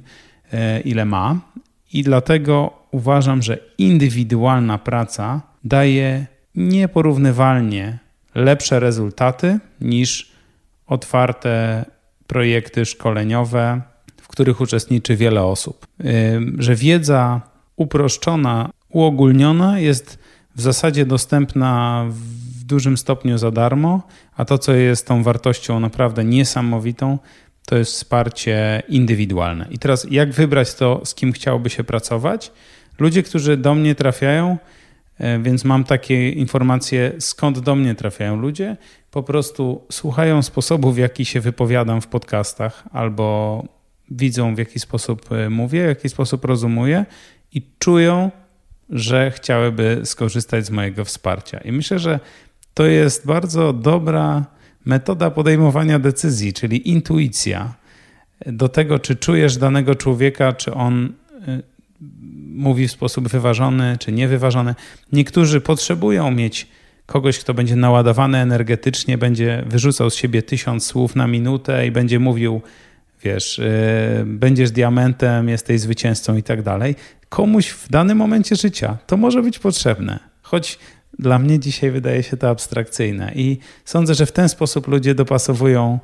e, 0.53 0.79
ile 0.79 1.05
ma. 1.05 1.39
I 1.93 2.03
dlatego 2.03 2.73
uważam, 2.91 3.41
że 3.41 3.58
indywidualna 3.77 4.77
praca 4.77 5.41
daje 5.63 6.25
nieporównywalnie 6.55 7.99
lepsze 8.36 8.79
rezultaty 8.79 9.60
niż 9.81 10.31
otwarte 10.88 11.86
projekty 12.27 12.86
szkoleniowe, 12.86 13.81
w 14.21 14.27
których 14.27 14.62
uczestniczy 14.62 15.15
wiele 15.15 15.43
osób. 15.43 15.88
Że 16.58 16.75
wiedza 16.75 17.41
uproszczona, 17.75 18.69
uogólniona 18.89 19.79
jest 19.79 20.19
w 20.55 20.62
zasadzie 20.62 21.05
dostępna 21.05 22.05
dużym 22.65 22.97
stopniu 22.97 23.38
za 23.38 23.51
darmo, 23.51 24.01
a 24.36 24.45
to, 24.45 24.58
co 24.58 24.73
jest 24.73 25.08
tą 25.08 25.23
wartością 25.23 25.80
naprawdę 25.80 26.23
niesamowitą, 26.23 27.17
to 27.65 27.78
jest 27.78 27.91
wsparcie 27.91 28.84
indywidualne. 28.89 29.67
I 29.71 29.80
teraz, 29.80 30.08
jak 30.12 30.32
wybrać 30.32 30.73
to, 30.73 31.01
z 31.06 31.15
kim 31.15 31.32
chciałoby 31.32 31.69
się 31.69 31.84
pracować? 31.84 32.51
Ludzie, 32.99 33.23
którzy 33.23 33.58
do 33.58 33.75
mnie 33.75 33.95
trafiają, 33.95 34.58
e, 35.17 35.39
więc 35.39 35.65
mam 35.65 35.84
takie 35.84 36.30
informacje, 36.30 37.12
skąd 37.19 37.60
do 37.60 37.75
mnie 37.75 37.95
trafiają 37.95 38.36
ludzie, 38.36 38.78
po 39.12 39.23
prostu 39.23 39.86
słuchają 39.91 40.41
sposobu, 40.41 40.91
w 40.91 40.97
jaki 40.97 41.25
się 41.25 41.41
wypowiadam 41.41 42.01
w 42.01 42.08
podcastach, 42.08 42.84
albo 42.91 43.63
widzą, 44.12 44.56
w 44.56 44.58
jaki 44.58 44.80
sposób 44.80 45.32
e, 45.32 45.49
mówię, 45.49 45.86
w 45.86 45.88
jaki 45.88 46.10
sposób 46.10 46.45
rozumuję 46.45 47.06
i 47.54 47.62
czują, 47.80 48.32
że 48.89 49.32
chciałyby 49.32 50.01
skorzystać 50.04 50.65
z 50.65 50.69
mojego 50.69 51.06
wsparcia. 51.06 51.58
I 51.60 51.71
myślę, 51.71 51.99
że 51.99 52.19
to 52.76 52.86
jest 52.86 53.26
bardzo 53.26 53.74
dobra 53.74 54.46
metoda 54.86 55.32
podejmowania 55.32 56.00
decyzji, 56.00 56.54
czyli 56.54 56.90
intuicja 56.90 57.74
do 58.46 58.70
tego, 58.70 59.00
czy 59.00 59.16
czujesz 59.16 59.58
danego 59.58 59.96
człowieka, 59.96 60.54
czy 60.54 60.74
on 60.74 61.14
e, 61.48 61.62
mówi 62.56 62.88
w 62.88 62.92
sposób 62.92 63.28
wyważony, 63.28 63.98
czy 64.00 64.12
niewyważony. 64.12 64.76
Niektórzy 65.12 65.62
potrzebują 65.62 66.32
mieć 66.32 66.68
kogoś, 67.06 67.40
kto 67.40 67.54
będzie 67.54 67.76
naładowany 67.76 68.38
energetycznie, 68.38 69.18
będzie 69.18 69.64
wyrzucał 69.68 70.10
z 70.10 70.16
siebie 70.16 70.42
tysiąc 70.42 70.86
słów 70.86 71.16
na 71.16 71.28
minutę 71.28 71.88
i 71.88 71.92
będzie 71.92 72.20
mówił, 72.20 72.62
wiesz, 73.24 73.58
yy, 73.58 74.26
będziesz 74.26 74.72
diamentem, 74.72 75.50
jesteś 75.50 75.82
zwycięzcą 75.82 76.38
i 76.38 76.44
tak 76.44 76.62
dalej. 76.62 76.96
Komuś 77.30 77.70
w 77.70 77.90
danym 77.90 78.18
momencie 78.18 78.56
życia 78.56 78.98
to 79.08 79.18
może 79.18 79.42
być 79.42 79.60
potrzebne, 79.60 80.20
choć 80.42 80.80
dla 81.19 81.39
mnie 81.39 81.60
dzisiaj 81.60 81.91
wydaje 81.91 82.23
się 82.23 82.38
to 82.38 82.49
abstrakcyjne 82.49 83.32
i 83.36 83.58
sądzę, 83.86 84.15
że 84.15 84.25
w 84.25 84.32
ten 84.32 84.49
sposób 84.49 84.88
ludzie 84.88 85.15
dopasowują 85.15 85.99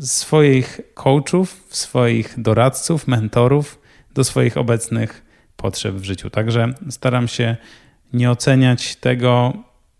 swoich 0.00 0.80
coachów, 0.94 1.66
swoich 1.68 2.34
doradców, 2.40 3.08
mentorów 3.08 3.78
do 4.14 4.24
swoich 4.24 4.56
obecnych 4.56 5.22
potrzeb 5.56 5.94
w 5.94 6.04
życiu. 6.04 6.30
Także 6.30 6.74
staram 6.90 7.28
się 7.28 7.56
nie 8.12 8.30
oceniać 8.30 8.96
tego, 8.96 9.52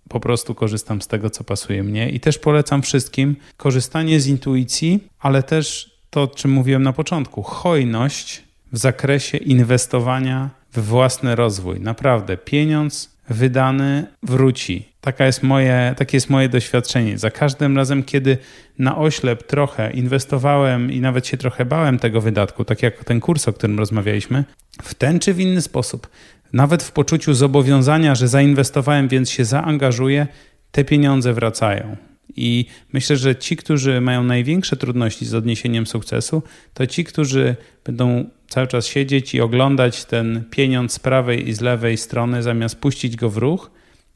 po 0.08 0.20
prostu 0.20 0.54
korzystam 0.54 1.02
z 1.02 1.06
tego, 1.06 1.30
co 1.30 1.44
pasuje 1.44 1.82
mnie 1.82 2.10
i 2.10 2.20
też 2.20 2.38
polecam 2.38 2.82
wszystkim 2.82 3.36
korzystanie 3.56 4.20
z 4.20 4.26
intuicji, 4.26 5.08
ale 5.18 5.42
też 5.42 5.90
to, 6.10 6.22
o 6.22 6.28
czym 6.28 6.50
mówiłem 6.50 6.82
na 6.82 6.92
początku, 6.92 7.42
hojność 7.42 8.42
w 8.72 8.78
zakresie 8.78 9.38
inwestowania 9.38 10.50
w 10.72 10.80
własny 10.80 11.36
rozwój. 11.36 11.80
Naprawdę, 11.80 12.36
pieniądz 12.36 13.10
wydany 13.30 14.06
wróci. 14.22 14.88
Taka 15.00 15.26
jest 15.26 15.42
moje, 15.42 15.94
takie 15.96 16.16
jest 16.16 16.30
moje 16.30 16.48
doświadczenie. 16.48 17.18
Za 17.18 17.30
każdym 17.30 17.76
razem, 17.76 18.02
kiedy 18.02 18.38
na 18.78 18.98
oślep 18.98 19.46
trochę 19.46 19.90
inwestowałem 19.90 20.92
i 20.92 21.00
nawet 21.00 21.26
się 21.26 21.36
trochę 21.36 21.64
bałem 21.64 21.98
tego 21.98 22.20
wydatku, 22.20 22.64
tak 22.64 22.82
jak 22.82 23.04
ten 23.04 23.20
kurs, 23.20 23.48
o 23.48 23.52
którym 23.52 23.78
rozmawialiśmy, 23.78 24.44
w 24.82 24.94
ten 24.94 25.18
czy 25.18 25.34
w 25.34 25.40
inny 25.40 25.62
sposób 25.62 26.08
nawet 26.52 26.82
w 26.82 26.92
poczuciu 26.92 27.34
zobowiązania, 27.34 28.14
że 28.14 28.28
zainwestowałem, 28.28 29.08
więc 29.08 29.30
się 29.30 29.44
zaangażuję, 29.44 30.26
te 30.72 30.84
pieniądze 30.84 31.32
wracają. 31.32 31.96
I 32.36 32.66
myślę, 32.92 33.16
że 33.16 33.36
ci, 33.36 33.56
którzy 33.56 34.00
mają 34.00 34.24
największe 34.24 34.76
trudności 34.76 35.26
z 35.26 35.34
odniesieniem 35.34 35.86
sukcesu, 35.86 36.42
to 36.74 36.86
ci, 36.86 37.04
którzy 37.04 37.56
będą 37.84 38.24
cały 38.48 38.66
czas 38.66 38.86
siedzieć 38.86 39.34
i 39.34 39.40
oglądać 39.40 40.04
ten 40.04 40.44
pieniądz 40.50 40.92
z 40.92 40.98
prawej 40.98 41.48
i 41.48 41.52
z 41.52 41.60
lewej 41.60 41.96
strony, 41.96 42.42
zamiast 42.42 42.76
puścić 42.76 43.16
go 43.16 43.30
w 43.30 43.36
ruch 43.36 43.70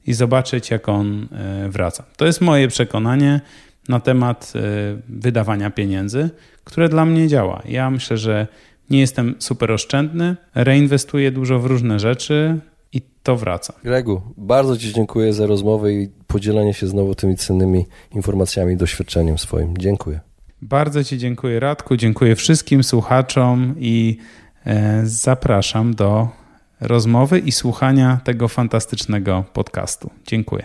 i 0.06 0.12
zobaczyć, 0.12 0.70
jak 0.70 0.88
on 0.88 1.28
e, 1.32 1.68
wraca. 1.68 2.04
To 2.16 2.26
jest 2.26 2.40
moje 2.40 2.68
przekonanie 2.68 3.40
na 3.88 4.00
temat 4.00 4.52
e, 4.56 4.60
wydawania 5.08 5.70
pieniędzy, 5.70 6.30
które 6.64 6.88
dla 6.88 7.04
mnie 7.04 7.28
działa. 7.28 7.62
Ja 7.68 7.90
myślę, 7.90 8.18
że 8.18 8.46
nie 8.90 9.00
jestem 9.00 9.34
super 9.38 9.72
oszczędny, 9.72 10.36
reinwestuję 10.54 11.30
dużo 11.30 11.58
w 11.58 11.66
różne 11.66 11.98
rzeczy 11.98 12.58
i 12.94 13.02
to 13.22 13.36
wraca. 13.36 13.74
Gregu, 13.84 14.22
bardzo 14.36 14.76
Ci 14.76 14.92
dziękuję 14.92 15.32
za 15.32 15.46
rozmowę 15.46 15.92
i 15.92 16.08
podzielenie 16.26 16.74
się 16.74 16.86
znowu 16.86 17.14
tymi 17.14 17.36
cennymi 17.36 17.86
informacjami 18.10 18.74
i 18.74 18.76
doświadczeniem 18.76 19.38
swoim. 19.38 19.76
Dziękuję. 19.78 20.20
Bardzo 20.62 21.04
Ci 21.04 21.18
dziękuję, 21.18 21.60
Radku. 21.60 21.96
Dziękuję 21.96 22.36
wszystkim 22.36 22.84
słuchaczom 22.84 23.74
i 23.78 24.18
e, 24.66 25.02
zapraszam 25.04 25.94
do 25.94 26.28
rozmowy 26.80 27.38
i 27.38 27.52
słuchania 27.52 28.20
tego 28.24 28.48
fantastycznego 28.48 29.44
podcastu. 29.52 30.10
Dziękuję. 30.26 30.64